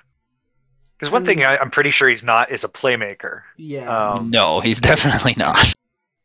[1.00, 3.43] Because one thing I, I'm pretty sure he's not is a playmaker.
[3.56, 3.88] Yeah.
[3.88, 5.74] Um, no, he's definitely not.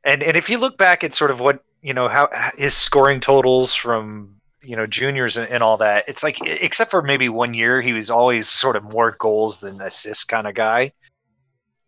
[0.02, 3.20] and and if you look back at sort of what you know how his scoring
[3.20, 7.54] totals from you know juniors and, and all that, it's like except for maybe one
[7.54, 10.92] year, he was always sort of more goals than assists kind of guy.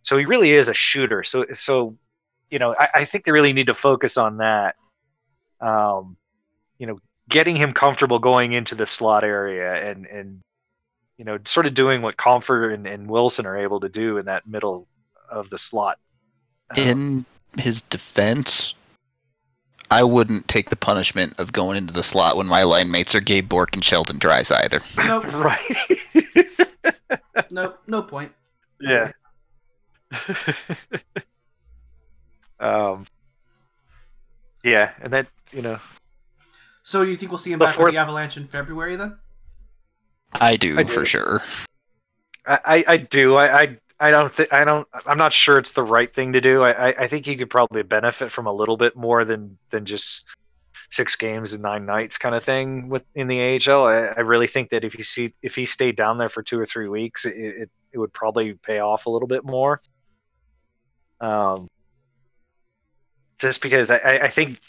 [0.02, 1.24] So he really is a shooter.
[1.24, 1.96] So so
[2.50, 4.76] you know I, I think they really need to focus on that.
[5.60, 6.16] Um,
[6.78, 10.42] you know, getting him comfortable going into the slot area and and
[11.18, 14.26] you know sort of doing what Compher and, and Wilson are able to do in
[14.26, 14.86] that middle
[15.30, 15.98] of the slot.
[16.76, 17.24] Um, In
[17.58, 18.74] his defense,
[19.90, 23.20] I wouldn't take the punishment of going into the slot when my line mates are
[23.20, 24.80] Gabe Bourque and Sheldon Dries either.
[24.98, 25.24] Nope.
[25.32, 25.86] right.
[27.50, 27.78] Nope.
[27.86, 28.32] No point.
[28.80, 29.12] yeah.
[32.60, 33.06] um.
[34.64, 35.78] Yeah, and that you know,
[36.82, 39.18] So you think we'll see him back Before- with the Avalanche in February then?
[40.34, 40.92] I do, I do.
[40.92, 41.42] for sure.
[42.46, 43.36] I, I, I do.
[43.36, 44.86] I, I, I don't think I don't.
[45.06, 46.62] I'm not sure it's the right thing to do.
[46.62, 49.86] I, I, I think you could probably benefit from a little bit more than than
[49.86, 50.24] just
[50.90, 53.86] six games and nine nights kind of thing with in the AHL.
[53.86, 56.60] I, I really think that if you see if he stayed down there for two
[56.60, 59.80] or three weeks, it, it, it would probably pay off a little bit more.
[61.20, 61.68] Um,
[63.38, 64.60] just because I, I I think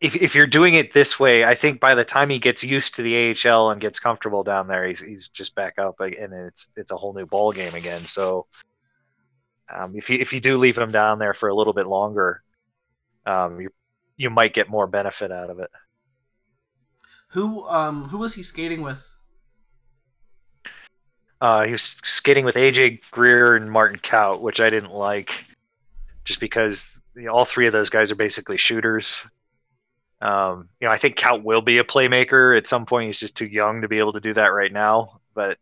[0.00, 2.94] if if you're doing it this way, I think by the time he gets used
[2.94, 6.68] to the AHL and gets comfortable down there, he's he's just back up and it's
[6.76, 8.04] it's a whole new ball game again.
[8.04, 8.46] So
[9.74, 12.42] um, if you if you do leave him down there for a little bit longer,
[13.26, 13.70] um, you
[14.16, 15.70] you might get more benefit out of it.
[17.30, 19.14] Who um who was he skating with?
[21.40, 25.44] Uh, he was skating with AJ Greer and Martin Kaut, which I didn't like,
[26.24, 29.22] just because you know, all three of those guys are basically shooters.
[30.20, 33.06] Um, you know, I think Kaut will be a playmaker at some point.
[33.06, 35.20] He's just too young to be able to do that right now.
[35.34, 35.58] But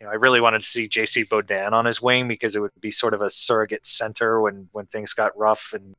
[0.00, 2.70] you know, I really wanted to see JC Beaudin on his wing because it would
[2.80, 5.94] be sort of a surrogate center when when things got rough, and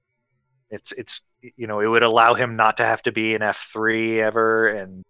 [0.72, 3.70] it's it's you know, it would allow him not to have to be an F
[3.72, 5.04] three ever, and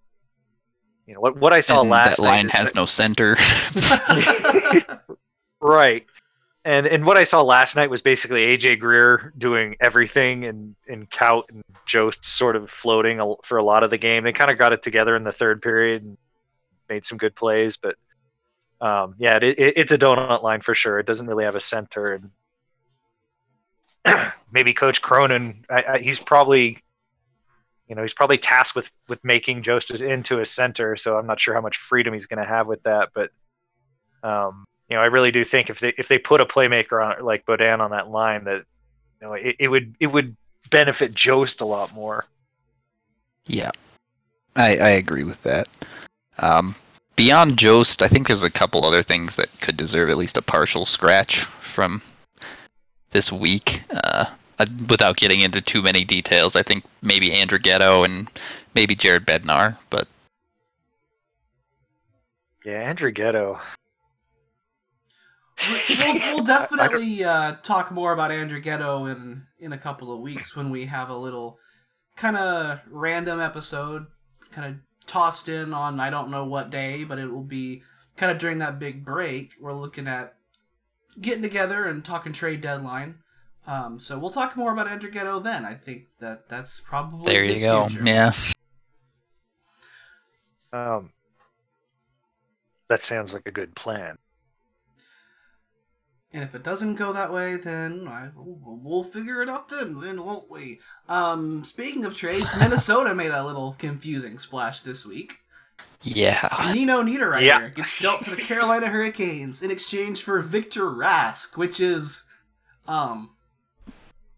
[1.08, 3.38] you know what what I saw And last that line has that- no center.
[5.62, 6.06] right.
[6.64, 11.10] And and what I saw last night was basically AJ Greer doing everything, and and
[11.10, 14.24] Kaut and Jost sort of floating for a lot of the game.
[14.24, 16.18] They kind of got it together in the third period and
[16.88, 17.96] made some good plays, but
[18.80, 21.00] um, yeah, it, it, it's a donut line for sure.
[21.00, 22.22] It doesn't really have a center,
[24.06, 26.78] and maybe Coach Cronin, I, I, he's probably,
[27.88, 30.96] you know, he's probably tasked with with making Jost into a center.
[30.96, 33.32] So I'm not sure how much freedom he's going to have with that, but
[34.24, 37.24] um, you know, I really do think if they if they put a playmaker on
[37.24, 38.66] like Beaudin on that line, that
[39.22, 40.36] you know, it, it would it would
[40.70, 42.26] benefit Jost a lot more.
[43.48, 43.72] Yeah,
[44.58, 45.70] I, I agree with that.
[46.40, 46.76] Um,
[47.16, 50.42] beyond Jost, I think there's a couple other things that could deserve at least a
[50.42, 52.02] partial scratch from
[53.12, 53.84] this week.
[53.92, 54.26] Uh,
[54.60, 58.30] uh, without getting into too many details, I think maybe Andrew Ghetto and
[58.76, 60.10] maybe Jared Bednar, but
[62.66, 63.58] Yeah, Andrew Ghetto.
[65.70, 70.56] We'll, we'll definitely uh, talk more about Andrew Ghetto in in a couple of weeks
[70.56, 71.58] when we have a little
[72.16, 74.08] kind of random episode,
[74.52, 77.84] kind of tossed in on I don't know what day, but it will be
[78.18, 79.54] kind of during that big break.
[79.60, 80.36] We're looking at
[81.20, 83.16] getting together and talking trade deadline.
[83.68, 85.66] Um, so we'll talk more about Andrew Ghetto then.
[85.66, 87.88] I think that that's probably there you go.
[87.88, 88.06] future.
[88.06, 88.34] Yeah.
[90.74, 91.12] Um,
[92.88, 94.18] that sounds like a good plan.
[96.34, 100.00] And if it doesn't go that way, then I, we'll, we'll figure it out then,
[100.00, 100.80] then won't we?
[101.10, 105.40] Um, speaking of trades, Minnesota made a little confusing splash this week.
[106.02, 106.72] Yeah.
[106.74, 107.68] Nino Niederreiter Yeah.
[107.70, 112.24] gets dealt to the Carolina Hurricanes in exchange for Victor Rask, which is,
[112.88, 113.32] um,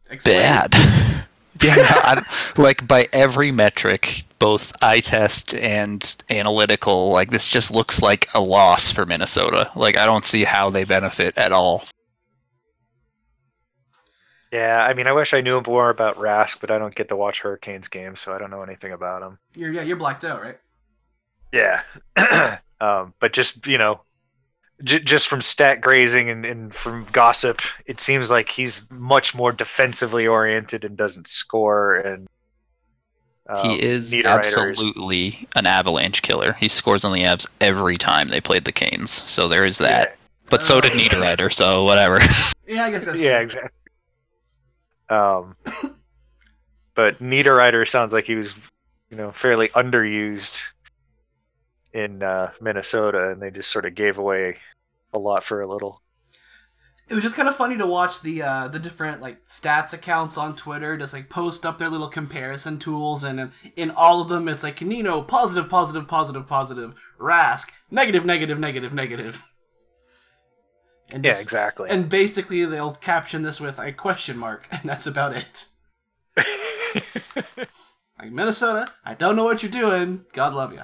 [0.09, 0.39] explain.
[0.39, 1.22] bad.
[1.61, 2.25] Yeah, no, I-
[2.57, 8.41] like by every metric, both eye test and analytical, like this just looks like a
[8.41, 9.69] loss for Minnesota.
[9.75, 11.85] Like I don't see how they benefit at all.
[14.51, 17.15] Yeah, I mean, I wish I knew more about Rask, but I don't get to
[17.15, 19.39] watch Hurricanes games, so I don't know anything about him.
[19.55, 20.59] You're yeah, you're blacked out, right?
[21.51, 21.81] Yeah,
[22.79, 24.01] um, but just you know,
[24.83, 29.51] j- just from stat grazing and, and from gossip, it seems like he's much more
[29.51, 31.95] defensively oriented and doesn't score.
[31.95, 32.27] And
[33.47, 36.53] um, he is Niederreiter is- absolutely an avalanche killer.
[36.53, 39.11] He scores on the Avs every time they played the Canes.
[39.29, 40.17] So there is that.
[40.49, 40.91] But so did.
[40.93, 42.19] Niederreiter, so whatever.
[42.65, 43.43] Yeah, I guess that's yeah, true.
[43.43, 43.69] exactly.
[45.09, 45.55] Um,
[46.95, 48.53] but Niederreiter sounds like he was,
[49.09, 50.61] you know, fairly underused
[51.93, 54.57] in uh, Minnesota, and they just sort of gave away
[55.13, 56.01] a lot for a little.
[57.07, 60.37] it was just kind of funny to watch the uh, the different like stats accounts
[60.37, 64.47] on Twitter just like post up their little comparison tools, and in, all of them
[64.47, 69.43] it's like Nino positive, positive, positive, positive, Rask negative, negative, negative, negative.
[71.11, 71.89] And Yeah, just- exactly.
[71.91, 75.67] And basically they'll caption this with a question mark, and that's about it.
[78.19, 80.25] Like Minnesota, I don't know what you're doing.
[80.33, 80.81] God love you.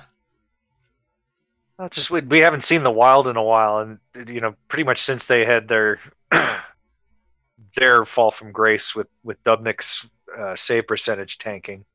[1.79, 4.83] Well, just we, we haven't seen the Wild in a while, and you know, pretty
[4.83, 5.97] much since they had their
[7.75, 10.05] their fall from grace with with Dubnyk's
[10.37, 11.85] uh, save percentage tanking.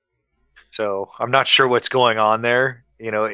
[0.71, 2.83] So I'm not sure what's going on there.
[2.99, 3.27] You know,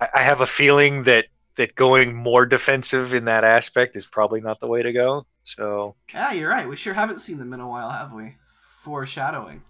[0.00, 4.40] I, I have a feeling that that going more defensive in that aspect is probably
[4.40, 5.24] not the way to go.
[5.44, 6.68] So Yeah, you're right.
[6.68, 8.38] We sure haven't seen them in a while, have we?
[8.60, 9.62] Foreshadowing.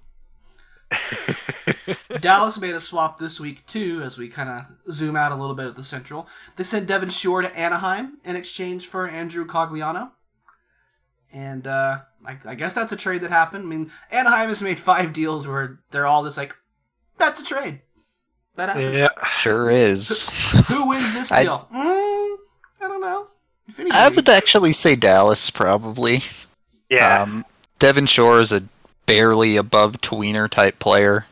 [2.20, 5.55] Dallas made a swap this week too, as we kind of zoom out a little
[5.55, 6.26] bit at the Central.
[6.57, 10.11] They sent Devin Shore to Anaheim in exchange for Andrew Cogliano,
[11.32, 13.64] and uh, I, I guess that's a trade that happened.
[13.64, 16.55] I mean, Anaheim has made five deals where they're all just like,
[17.18, 17.80] "That's a trade."
[18.57, 18.95] That happened.
[18.95, 20.28] yeah, Sure is.
[20.68, 21.68] Who wins this I- deal?
[21.74, 22.37] Mm,
[22.80, 23.28] I don't know.
[23.68, 23.78] If.
[23.93, 26.20] I would actually say Dallas probably.
[26.89, 27.45] yeah, Um,
[27.78, 28.62] Devin Shore is a
[29.07, 31.27] barely above tweener type player.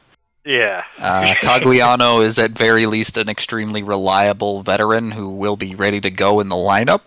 [0.44, 0.84] yeah.
[0.98, 6.10] Uh, Cogliano is at very least an extremely reliable veteran who will be ready to
[6.10, 7.02] go in the lineup.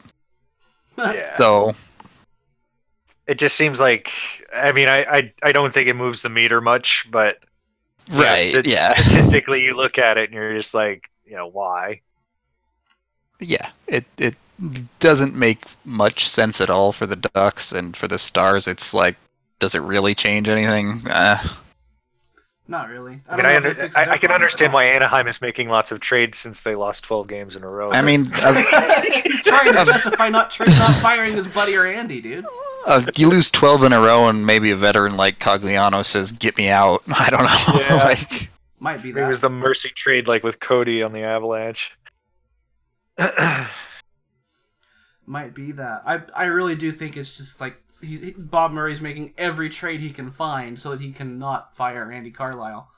[0.97, 1.33] yeah.
[1.35, 1.75] So
[3.27, 4.11] it just seems like
[4.53, 7.37] I mean I, I I don't think it moves the meter much, but
[8.11, 12.01] right, st- yeah, statistically you look at it and you're just like you know why
[13.39, 13.69] yeah.
[13.87, 14.35] It it
[14.99, 18.67] doesn't make much sense at all for the Ducks and for the Stars.
[18.67, 19.15] It's like,
[19.59, 21.03] does it really change anything?
[21.09, 21.37] Uh,
[22.67, 23.21] Not really.
[23.27, 25.69] I mean I, know if it under, I, I can understand why Anaheim is making
[25.69, 27.91] lots of trades since they lost 12 games in a row.
[27.91, 32.21] I mean, uh, He's trying to justify not tra- not firing his buddy or Andy,
[32.21, 32.45] dude.
[32.85, 36.57] Uh, you lose 12 in a row, and maybe a veteran like Cogliano says, "Get
[36.57, 37.79] me out." I don't know.
[37.87, 37.95] Yeah.
[37.95, 38.49] like,
[38.79, 41.91] Might be It was the mercy trade, like with Cody on the Avalanche.
[45.25, 46.03] Might be that.
[46.05, 49.99] I I really do think it's just like he, he- Bob Murray's making every trade
[50.01, 52.89] he can find so that he cannot fire Andy Carlyle.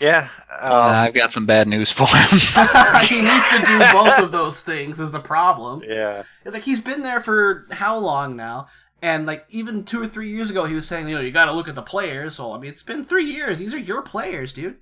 [0.00, 0.28] yeah.
[0.50, 2.28] Um, I've got some bad news for him.
[3.08, 5.00] he needs to do both of those things.
[5.00, 5.82] Is the problem?
[5.86, 6.22] yeah.
[6.44, 8.68] It's like he's been there for how long now?
[9.00, 11.46] And like even two or three years ago, he was saying, you know, you got
[11.46, 12.38] to look at the players.
[12.38, 13.58] Well, I mean, it's been three years.
[13.58, 14.76] These are your players, dude.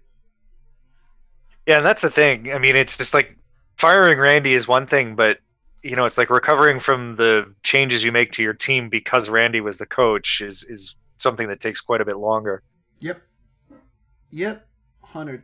[1.66, 2.52] Yeah, and that's the thing.
[2.52, 3.36] I mean, it's just like
[3.76, 5.38] firing Randy is one thing, but
[5.88, 9.60] you know, it's like recovering from the changes you make to your team because Randy
[9.60, 12.62] was the coach is is something that takes quite a bit longer.
[12.98, 13.22] Yep.
[14.30, 14.66] Yep.
[15.02, 15.42] Hundred.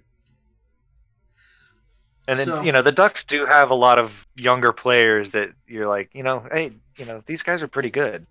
[2.29, 5.51] And then So- you know, the Ducks do have a lot of younger players that
[5.67, 8.27] you're like, you know, hey, you know, these guys are pretty good.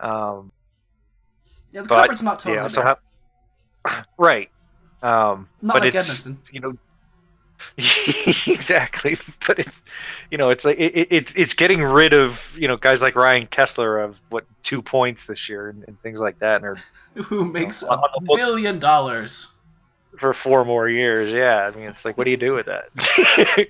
[0.00, 0.52] Um,
[1.70, 2.98] Yeah, the But, cupboard's not totally yeah, so have,
[4.18, 4.50] right.
[5.02, 6.42] Um, Not but like it's Edmonton.
[6.52, 6.76] you know
[8.46, 9.82] exactly, but it's
[10.30, 13.16] you know it's like it, it, it's it's getting rid of you know guys like
[13.16, 16.78] Ryan Kesler of what two points this year and, and things like that, and are
[17.24, 19.48] Who makes on a billion dollars?
[20.18, 21.32] for four more years.
[21.32, 22.88] Yeah, I mean it's like what do you do with that?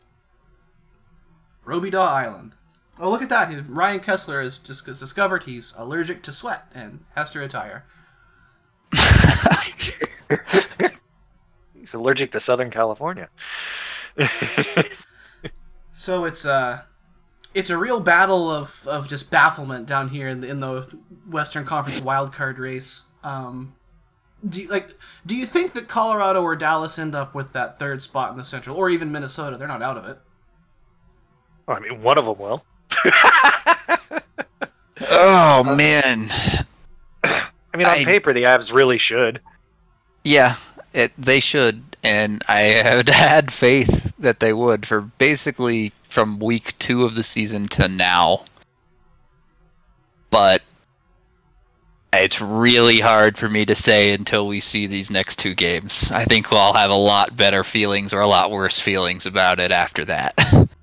[1.64, 2.53] Robidas Island.
[2.99, 3.68] Oh, look at that.
[3.68, 7.84] Ryan Kesler has just discovered he's allergic to sweat and has to retire.
[11.83, 13.28] He's allergic to Southern California.
[15.93, 16.83] So it's uh
[17.55, 20.89] it's a real battle of, of just bafflement down here in the, in the
[21.28, 23.09] Western Conference wildcard race.
[23.22, 23.74] Um,
[24.49, 24.95] do you, like
[25.26, 28.45] do you think that Colorado or Dallas end up with that third spot in the
[28.45, 29.59] Central, or even Minnesota?
[29.59, 30.18] They're not out of it.
[31.68, 32.64] I mean, one of them will.
[35.11, 36.30] oh man,
[37.22, 39.41] I mean, on I- paper, the Avs really should.
[40.24, 40.57] yeah,
[40.93, 46.78] it, they should, and I had had faith that they would for basically from week
[46.78, 48.45] two of the season to now.
[50.30, 50.62] But
[52.12, 56.11] it's really hard for me to say until we see these next two games.
[56.12, 59.61] I think we'll all have a lot better feelings or a lot worse feelings about
[59.61, 60.34] it after that.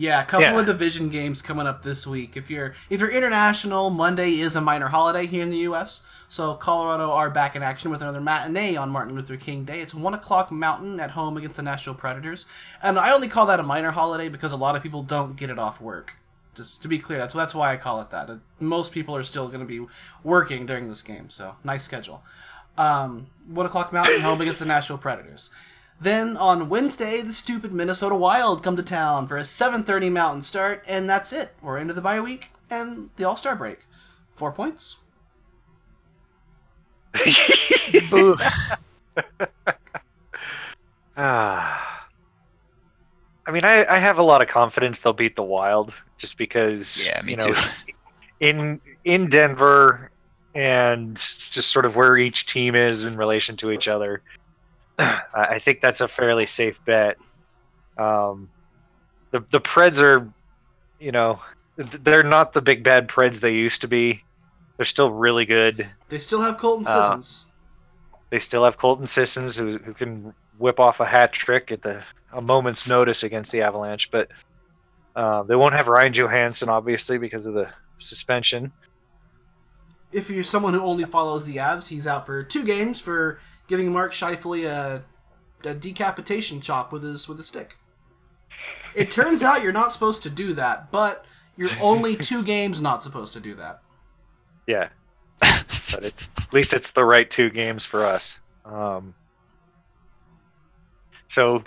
[0.00, 0.60] Yeah, a couple Yeah.
[0.60, 2.36] of division games coming up this week.
[2.36, 6.02] If you're if you're international, Monday is a minor holiday here in the U.S.
[6.28, 9.80] So Colorado are back in action with another matinee on Martin Luther King Day.
[9.80, 12.46] It's one o'clock Mountain at home against the Nashville Predators,
[12.80, 15.50] and I only call that a minor holiday because a lot of people don't get
[15.50, 16.14] it off work.
[16.54, 18.30] Just to be clear, that's that's why I call it that.
[18.60, 19.84] Most people are still going to be
[20.22, 22.22] working during this game, so nice schedule.
[22.76, 25.50] Um, one o'clock Mountain home against the Nashville Predators.
[26.00, 30.84] Then on Wednesday, the stupid Minnesota Wild come to town for a 7:30 Mountain start,
[30.86, 31.54] and that's it.
[31.60, 33.80] We're into the bye week and the All Star break.
[34.30, 34.98] Four points.
[38.10, 38.36] Boo.
[41.20, 42.06] Ah.
[43.44, 47.04] I mean, I, I have a lot of confidence they'll beat the Wild just because
[47.04, 47.54] Yeah, me you know too.
[48.40, 50.12] in in Denver
[50.54, 54.22] and just sort of where each team is in relation to each other.
[54.98, 57.16] I think that's a fairly safe bet.
[57.96, 58.48] Um,
[59.30, 60.28] the the Preds are,
[60.98, 61.40] you know,
[61.76, 64.22] they're not the big bad Preds they used to be.
[64.76, 65.88] They're still really good.
[66.08, 67.46] They still have Colton Uh, Sissons.
[68.30, 72.02] They still have Colton Sissons who, who can whip off a hat trick at the
[72.32, 74.28] a moment's notice against the Avalanche, but
[75.16, 77.68] uh, they won't have Ryan Johansen obviously because of the
[77.98, 78.70] suspension.
[80.12, 83.38] if you're someone who only follows the Avs, he's out for two games for
[83.68, 85.02] giving Mark Scheifele a,
[85.64, 87.76] a decapitation chop with his with a stick.
[88.94, 91.24] It turns out you're not supposed to do that, but
[91.56, 93.80] you're only two games not supposed to do that.
[94.66, 94.88] Yeah,
[95.40, 98.36] but it, at least it's the right two games for us.
[98.64, 99.14] Um,
[101.28, 101.62] so,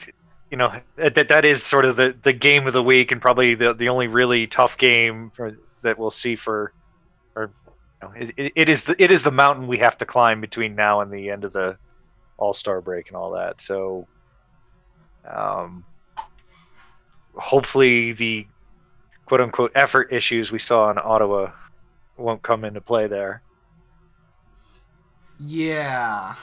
[0.49, 3.55] you know, that that is sort of the, the game of the week, and probably
[3.55, 6.73] the the only really tough game for, that we'll see for,
[7.35, 7.51] or
[8.01, 10.75] you know, it, it is the it is the mountain we have to climb between
[10.75, 11.77] now and the end of the
[12.41, 13.61] All Star break and all that.
[13.61, 14.07] So,
[15.29, 15.85] um,
[17.35, 18.47] hopefully the
[19.25, 21.51] quote unquote effort issues we saw in Ottawa
[22.17, 23.43] won't come into play there.
[25.39, 26.35] Yeah.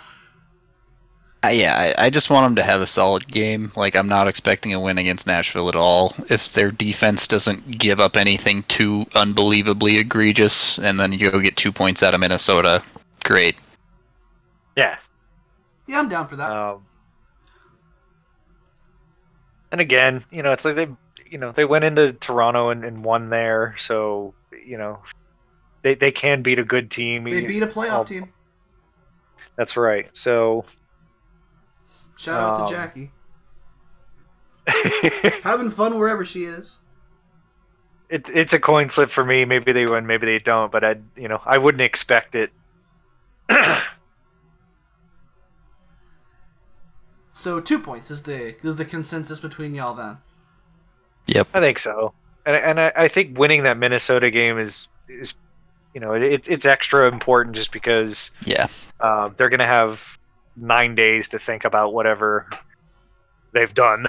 [1.44, 3.70] Uh, yeah, I, I just want them to have a solid game.
[3.76, 6.14] Like, I'm not expecting a win against Nashville at all.
[6.28, 11.56] If their defense doesn't give up anything too unbelievably egregious, and then you go get
[11.56, 12.82] two points out of Minnesota,
[13.24, 13.56] great.
[14.76, 14.98] Yeah.
[15.88, 16.50] Yeah, I'm down for that.
[16.50, 16.84] Um,
[19.72, 20.88] and again, you know, it's like they,
[21.28, 24.34] you know, they went into Toronto and, and won there, so
[24.66, 25.00] you know,
[25.82, 27.24] they they can beat a good team.
[27.24, 28.04] They beat a playoff Oh.
[28.04, 28.32] team.
[29.56, 30.08] That's right.
[30.12, 30.64] So
[32.16, 33.10] Shout out Um, to Jackie.
[35.42, 36.78] Having fun wherever she is.
[38.10, 39.44] it, it's a coin flip for me.
[39.44, 40.70] Maybe they win, maybe they don't.
[40.70, 42.50] But I, you know, I wouldn't expect it.
[47.38, 50.18] So two points is the is the consensus between y'all then.
[51.26, 51.46] Yep.
[51.54, 52.12] I think so,
[52.44, 55.34] and and I, I think winning that Minnesota game is is,
[55.94, 58.66] you know, it, it's extra important just because Yeah.
[59.00, 60.18] uh, they're gonna have
[60.56, 62.48] nine days to think about whatever
[63.52, 64.08] they've done.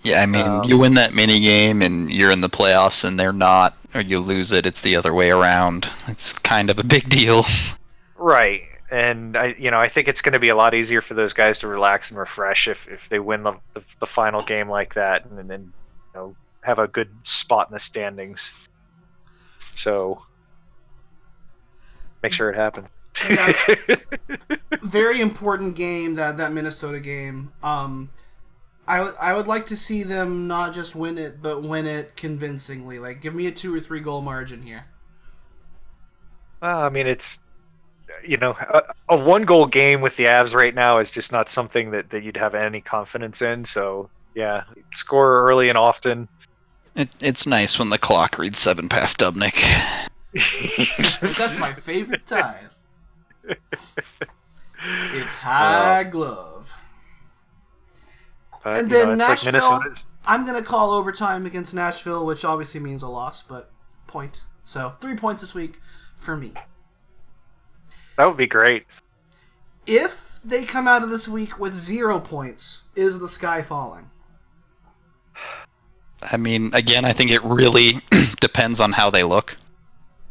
[0.00, 3.20] Yeah, I mean, Um, you win that mini game and you're in the playoffs and
[3.20, 5.90] they're not, or you lose it, it's the other way around.
[6.08, 7.44] It's kind of a big deal.
[8.16, 8.68] Right.
[8.94, 11.32] And I, you know, I think it's going to be a lot easier for those
[11.32, 14.94] guys to relax and refresh if, if they win the, the, the final game like
[14.94, 15.72] that, and then
[16.14, 18.52] you know have a good spot in the standings.
[19.74, 20.22] So
[22.22, 22.86] make sure it happens.
[24.82, 27.52] Very important game that that Minnesota game.
[27.64, 28.10] Um,
[28.86, 32.14] I would I would like to see them not just win it, but win it
[32.14, 33.00] convincingly.
[33.00, 34.84] Like, give me a two or three goal margin here.
[36.62, 37.40] well, I mean, it's
[38.24, 41.48] you know a, a one goal game with the Avs right now is just not
[41.48, 43.64] something that, that you'd have any confidence in.
[43.64, 44.64] So yeah,
[44.94, 46.28] score early and often.
[46.94, 49.60] It, it's nice when the clock reads seven past Dubnyk.
[51.36, 52.70] That's my favorite time.
[55.14, 56.72] It's high glove.
[58.64, 59.82] And you know, then like Nashville-
[60.26, 63.70] I'm gonna call overtime against Nashville, which obviously means a loss, but
[64.06, 64.42] point.
[64.62, 65.80] So three points this week
[66.16, 66.52] for me.
[68.16, 68.86] That would be great.
[69.86, 74.10] If they come out of this week with zero points, is the sky falling?
[76.22, 78.00] I mean, again, I think it really
[78.40, 79.56] depends on how they look.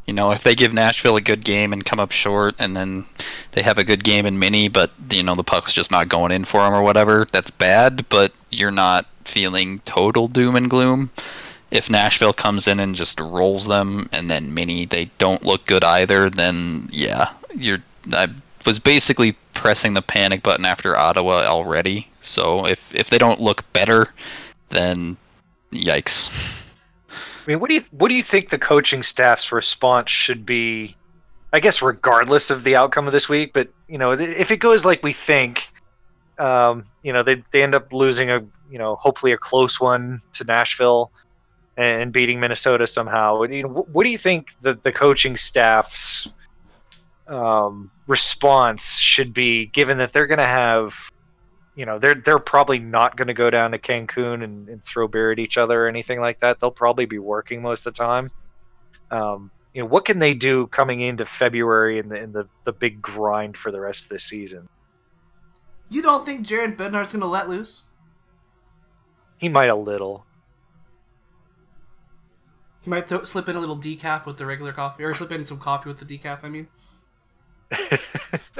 [0.05, 3.05] You know, if they give Nashville a good game and come up short, and then
[3.51, 6.31] they have a good game in mini, but you know the puck's just not going
[6.31, 8.07] in for them or whatever, that's bad.
[8.09, 11.11] But you're not feeling total doom and gloom.
[11.71, 15.83] If Nashville comes in and just rolls them, and then mini they don't look good
[15.85, 17.83] either, then yeah, you're.
[18.11, 18.29] I
[18.65, 22.07] was basically pressing the panic button after Ottawa already.
[22.21, 24.07] So if if they don't look better,
[24.69, 25.17] then
[25.71, 26.29] yikes.
[27.09, 30.95] I mean, what do you what do you think the coaching staff's response should be?
[31.51, 34.85] I guess regardless of the outcome of this week, but you know, if it goes
[34.85, 35.69] like we think,
[36.39, 38.39] um, you know, they they end up losing a
[38.71, 41.11] you know hopefully a close one to Nashville
[41.77, 43.37] and beating Minnesota somehow.
[43.37, 46.29] What do you, what do you think the the coaching staff's
[47.33, 51.11] um, response should be, given that they're going to have
[51.75, 55.07] you know they're they're probably not going to go down to Cancun and, and throw
[55.07, 56.59] beer at each other or anything like that.
[56.59, 58.31] They'll probably be working most of the time.
[59.09, 62.73] Um, you know, what can they do coming into February and the, and the the
[62.73, 64.69] big grind for the rest of the season?
[65.89, 67.83] You don't think Jared Bednar's gonna let loose?
[69.37, 70.25] He might a little.
[72.81, 75.45] He might th- slip in a little decaf with the regular coffee, or slip in
[75.45, 76.43] some coffee with the decaf.
[76.43, 76.67] I mean,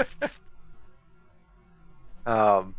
[2.26, 2.76] um,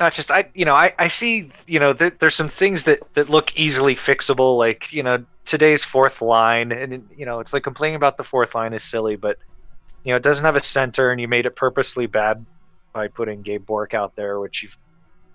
[0.00, 3.00] not just I, you know, I, I see, you know, there, there's some things that
[3.14, 7.62] that look easily fixable, like you know today's fourth line, and you know it's like
[7.62, 9.38] complaining about the fourth line is silly, but
[10.02, 12.44] you know it doesn't have a center, and you made it purposely bad
[12.92, 14.76] by putting Gabe Bourque out there, which you've,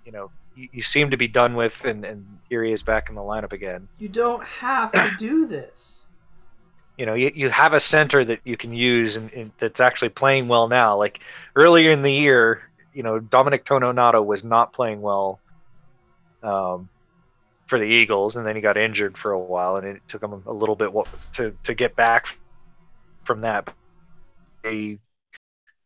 [0.04, 3.08] you know, you, you seem to be done with, and and here he is back
[3.08, 3.88] in the lineup again.
[3.98, 5.99] you don't have to do this.
[7.00, 10.10] You know you, you have a center that you can use and, and that's actually
[10.10, 10.98] playing well now.
[10.98, 11.20] Like
[11.56, 15.40] earlier in the year you know Dominic Toninato was not playing well
[16.42, 16.90] um,
[17.68, 20.42] for the eagles and then he got injured for a while and it took him
[20.44, 20.90] a little bit
[21.32, 22.36] to, to get back
[23.24, 23.72] from that.
[24.66, 24.98] A you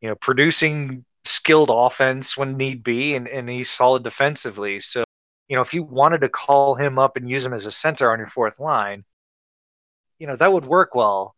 [0.03, 4.81] know producing skilled offense when need be and, and he's solid defensively.
[4.81, 5.05] So
[5.47, 8.11] you know if you wanted to call him up and use him as a center
[8.11, 9.05] on your fourth line
[10.19, 11.35] you know that would work well.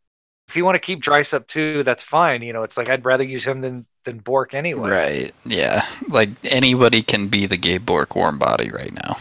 [0.49, 2.43] If you want to keep Dries up too, that's fine.
[2.43, 4.91] You know, it's like I'd rather use him than than Bourque anyway.
[4.91, 5.33] Right.
[5.45, 5.83] Yeah.
[6.09, 9.17] Like anybody can be the Gabe Bourque warm body right now.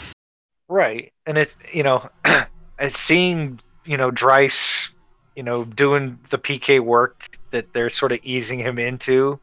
[0.68, 1.11] Right.
[1.26, 2.10] And it's you know,
[2.80, 4.90] it's seeing you know Dries,
[5.36, 9.40] you know, doing the PK work that they're sort of easing him into.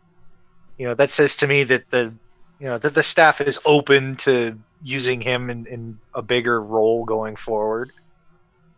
[0.78, 2.14] You know, that says to me that the
[2.58, 7.04] you know that the staff is open to using him in, in a bigger role
[7.04, 7.92] going forward.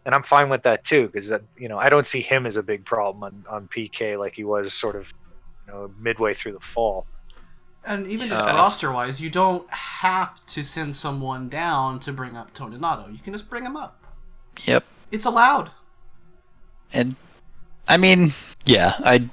[0.06, 2.56] And I'm fine with that too, because uh, you know I don't see him as
[2.56, 5.12] a big problem on, on PK like he was sort of
[5.66, 7.06] you know midway through the fall.
[7.86, 8.56] And even just Yeah.
[8.56, 13.12] roster wise, you don't have to send someone down to bring up Toninato.
[13.12, 14.02] You can just bring him up.
[14.64, 14.85] Yep.
[15.10, 15.70] It's allowed.
[16.93, 17.16] And
[17.89, 18.32] I mean,
[18.64, 19.28] yeah, I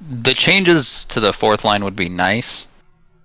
[0.00, 2.68] the changes to the fourth line would be nice.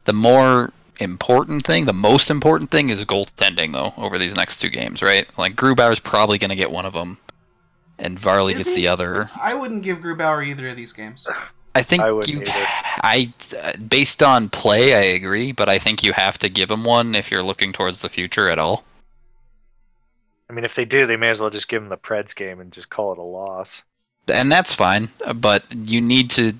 [0.05, 4.69] The more important thing, the most important thing is goaltending though over these next two
[4.69, 5.27] games, right?
[5.37, 7.17] Like Grubauer's probably going to get one of them
[7.99, 8.83] and Varley Is gets he?
[8.83, 9.29] the other.
[9.39, 11.27] I wouldn't give Grubauer either of these games.
[11.75, 12.51] I think I you either.
[13.03, 16.83] I uh, based on play, I agree, but I think you have to give him
[16.83, 18.83] one if you're looking towards the future at all.
[20.49, 22.59] I mean, if they do, they may as well just give him the Preds game
[22.61, 23.83] and just call it a loss.
[24.33, 26.53] and that's fine but you need to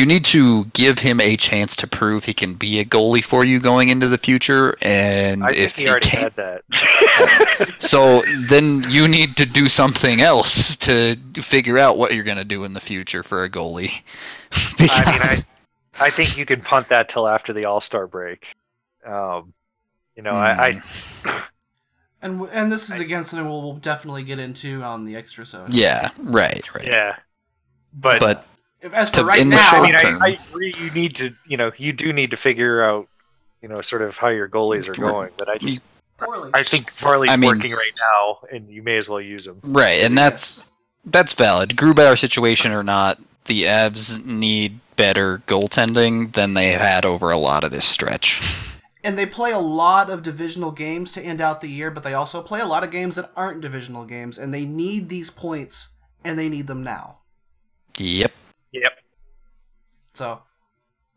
[0.00, 3.44] you need to give him a chance to prove he can be a goalie for
[3.44, 7.74] you going into the future and I think if he he already can't had that.
[7.78, 12.44] so then you need to do something else to figure out what you're going to
[12.44, 14.02] do in the future for a goalie
[14.52, 15.36] I mean, I,
[16.00, 18.56] I think you can punt that till after the All Star break.
[19.06, 19.52] Um,
[20.16, 20.82] you know, I, I
[21.22, 21.38] Hmm.
[22.22, 25.66] And and this is again something we'll, we'll definitely get into on the extra so.
[25.70, 27.16] yeah right right yeah,
[27.94, 28.46] but, but
[28.82, 30.18] If, as To- for right now, I mean, I.
[30.20, 30.74] I agree.
[30.78, 33.08] You need to, you know, you do need to figure out,
[33.62, 35.30] you know, sort of how your goalies are going.
[35.36, 35.80] But I just,
[36.18, 36.50] poorly.
[36.54, 39.60] I think Varley's I mean- working right now, and you may as well use him.
[39.62, 40.64] right and that's
[41.04, 41.70] That's valid.
[41.76, 47.64] Grubauer situation or not, the Avs need better goaltending than they had over a lot
[47.64, 48.42] of this stretch.
[49.02, 52.12] and they play a lot of divisional games to end out the year, but they
[52.12, 55.88] also play a lot of games that aren't divisional games, and they need these points,
[56.22, 57.16] and they need them now.
[57.96, 58.30] Yep.
[58.72, 58.92] Yep.
[60.14, 60.42] So,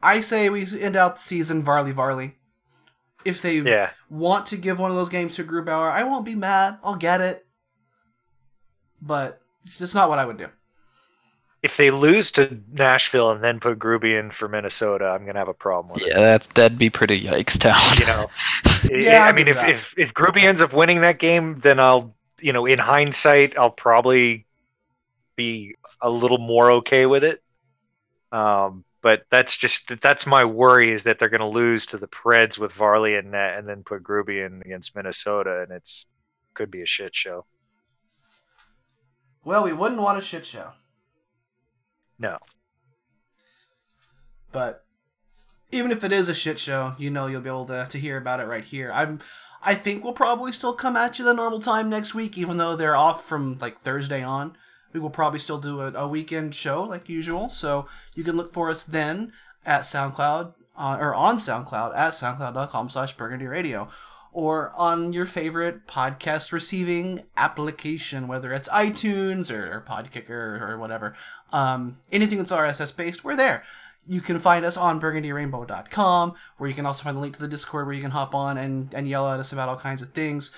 [0.01, 2.37] I say we end out the season Varley Varley.
[3.25, 3.91] If they Yeah.
[4.09, 6.79] want to give one of those games to Grubauer, I won't be mad.
[6.83, 7.45] I'll get it.
[9.01, 10.49] But it's just not what I would do.
[11.61, 15.47] If they lose to Nashville and then put Gruby in for Minnesota, I'm gonna have
[15.47, 16.09] a problem with it.
[16.09, 17.79] Yeah, that that'd be pretty yikes town.
[17.99, 18.29] You know,
[18.89, 19.69] Yeah, I I'll mean, if, that.
[19.69, 23.69] if if Gruby ends up winning that game, then I'll, you know, in hindsight, I'll
[23.71, 24.45] probably
[25.35, 27.42] be a little more okay with it.
[28.33, 32.07] Um, but that's just that's my worry is that they're going to lose to the
[32.07, 36.05] Preds with Varley and net, and then put Gruby in against Minnesota, and it's
[36.55, 37.45] could be a shit show.
[39.45, 40.71] Well, we wouldn't want a shit show.
[42.17, 42.39] No,
[44.51, 44.83] but
[45.71, 48.17] even if it is a shit show, you know you'll be able to, to hear
[48.17, 48.91] about it right here.
[48.91, 49.19] I'm
[49.61, 52.75] I think we'll probably still come at you the normal time next week, even though
[52.75, 54.57] they're off from like Thursday on.
[54.93, 58.53] We will probably still do a, a weekend show like usual, so you can look
[58.53, 59.33] for us then
[59.65, 63.89] at SoundCloud uh, or on SoundCloud at soundcloud.com slash burgundy radio
[64.33, 71.15] or on your favorite podcast receiving application, whether it's iTunes or, Podkicker or, or whatever.
[71.51, 73.63] Um, anything that's RSS based, we're there.
[74.05, 77.47] You can find us on burgundyrainbow.com, where you can also find the link to the
[77.47, 80.09] Discord where you can hop on and, and yell at us about all kinds of
[80.09, 80.51] things.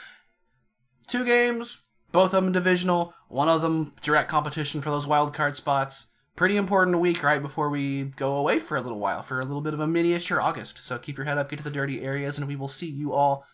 [1.06, 1.84] Two games,
[2.16, 6.08] both of them divisional, one of them direct competition for those wild card spots.
[6.38, 9.62] Pretty important week right before we go away for a little while, for a little
[9.62, 10.78] bit of a miniature August.
[10.78, 13.12] So keep your head up, get to the dirty areas, and we will see you
[13.12, 13.46] all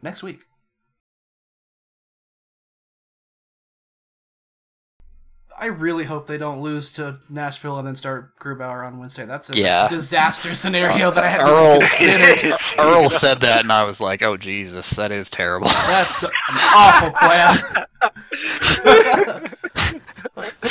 [0.00, 0.47] next week.
[5.60, 9.26] I really hope they don't lose to Nashville and then start Grubauer on Wednesday.
[9.26, 9.88] That's a Yeah.
[9.88, 12.54] disaster scenario that I hadn't Earl- considered.
[12.78, 16.30] Earl said that, and I was like, "Oh Jesus, that is terrible." That's an
[16.74, 17.58] awful plan.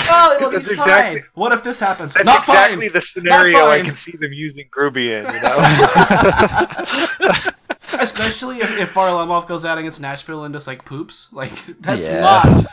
[0.09, 0.79] oh, it'll be That's fine.
[0.79, 2.13] exactly- what if this happens?
[2.13, 2.93] that's Not exactly fine.
[2.93, 5.25] the scenario I can see them using Gruby in.
[5.33, 5.57] You know,
[7.99, 11.29] Especially if, if Varlamov goes out against Nashville and just like poops.
[11.31, 12.21] Like that's Yeah.
[12.21, 12.65] not.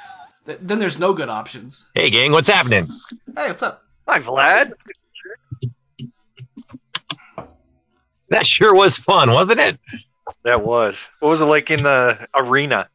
[0.46, 1.88] Th- Then there's no good options.
[1.94, 2.86] Hey, gang, what's happening?
[3.36, 3.82] Hey, what's up?
[4.06, 4.72] hi Vlad.
[8.28, 9.78] That sure was fun, wasn't it?
[10.44, 11.04] That was.
[11.20, 12.88] What was it like in the arena?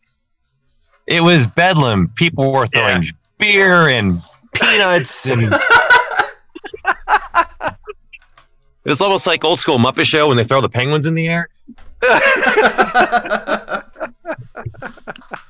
[1.08, 2.10] It was bedlam.
[2.16, 3.06] People were throwing
[3.38, 4.22] beer and
[4.54, 5.62] peanuts, and it
[8.86, 11.50] was almost like old school Muppet Show when they throw the penguins in the air.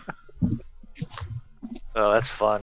[2.01, 2.61] Oh, that's fun.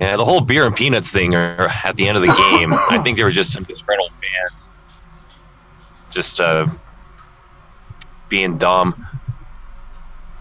[0.00, 2.72] Yeah, the whole beer and peanuts thing are at the end of the game.
[2.90, 4.70] I think they were just some disgruntled fans,
[6.10, 6.66] just uh,
[8.28, 9.06] being dumb.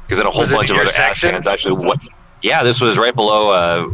[0.06, 1.32] Because then a whole Was bunch of other Avs section?
[1.32, 2.00] fans actually what?
[2.42, 3.90] Yeah, this was right below uh,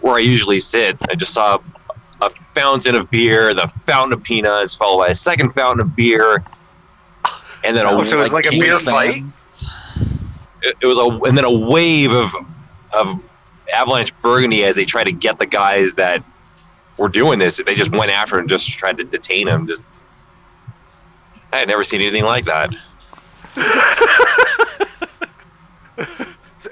[0.00, 0.96] where I usually sit.
[1.10, 1.58] I just saw
[2.22, 6.44] a fountain of beer, the fountain of peanuts, followed by a second fountain of beer,
[7.64, 9.22] and then So- a, so it was like a beer fight?
[10.62, 12.32] it it was a and then a wave of
[12.92, 13.20] of
[13.72, 16.22] Avalanche Burgundy as they tried to get the guys that
[16.96, 17.60] were doing this.
[17.64, 19.66] They just went after and just tried to detain them.
[19.66, 19.84] Just
[21.52, 22.70] I had never seen anything like that.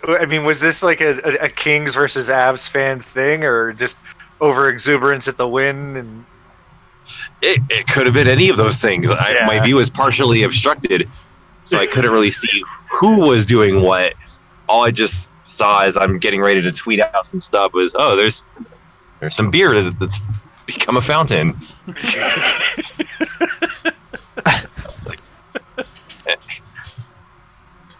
[0.06, 3.96] I mean, was this like a, a, a Kings versus Avs fans thing, or just
[4.40, 5.96] over exuberance at the win?
[5.96, 6.24] And
[7.40, 9.10] It, it could have been any of those things.
[9.10, 9.46] I, Yeah.
[9.46, 11.08] My view is partially obstructed,
[11.64, 12.62] so I couldn't really see
[12.92, 14.14] who was doing what.
[14.68, 18.16] All I just saw as I'm getting ready to tweet out some stuff was, oh,
[18.16, 18.42] there's
[19.20, 20.20] there's some beer that's
[20.66, 21.56] become a fountain.
[25.06, 25.20] Like,
[26.26, 26.34] eh.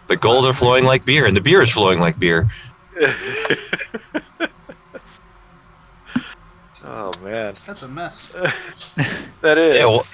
[0.09, 2.51] the goals are flowing like beer, and the beer is flowing like beer.
[6.85, 8.29] oh man, That's a mess.
[9.41, 9.79] that is.
[9.79, 10.07] Yeah, well,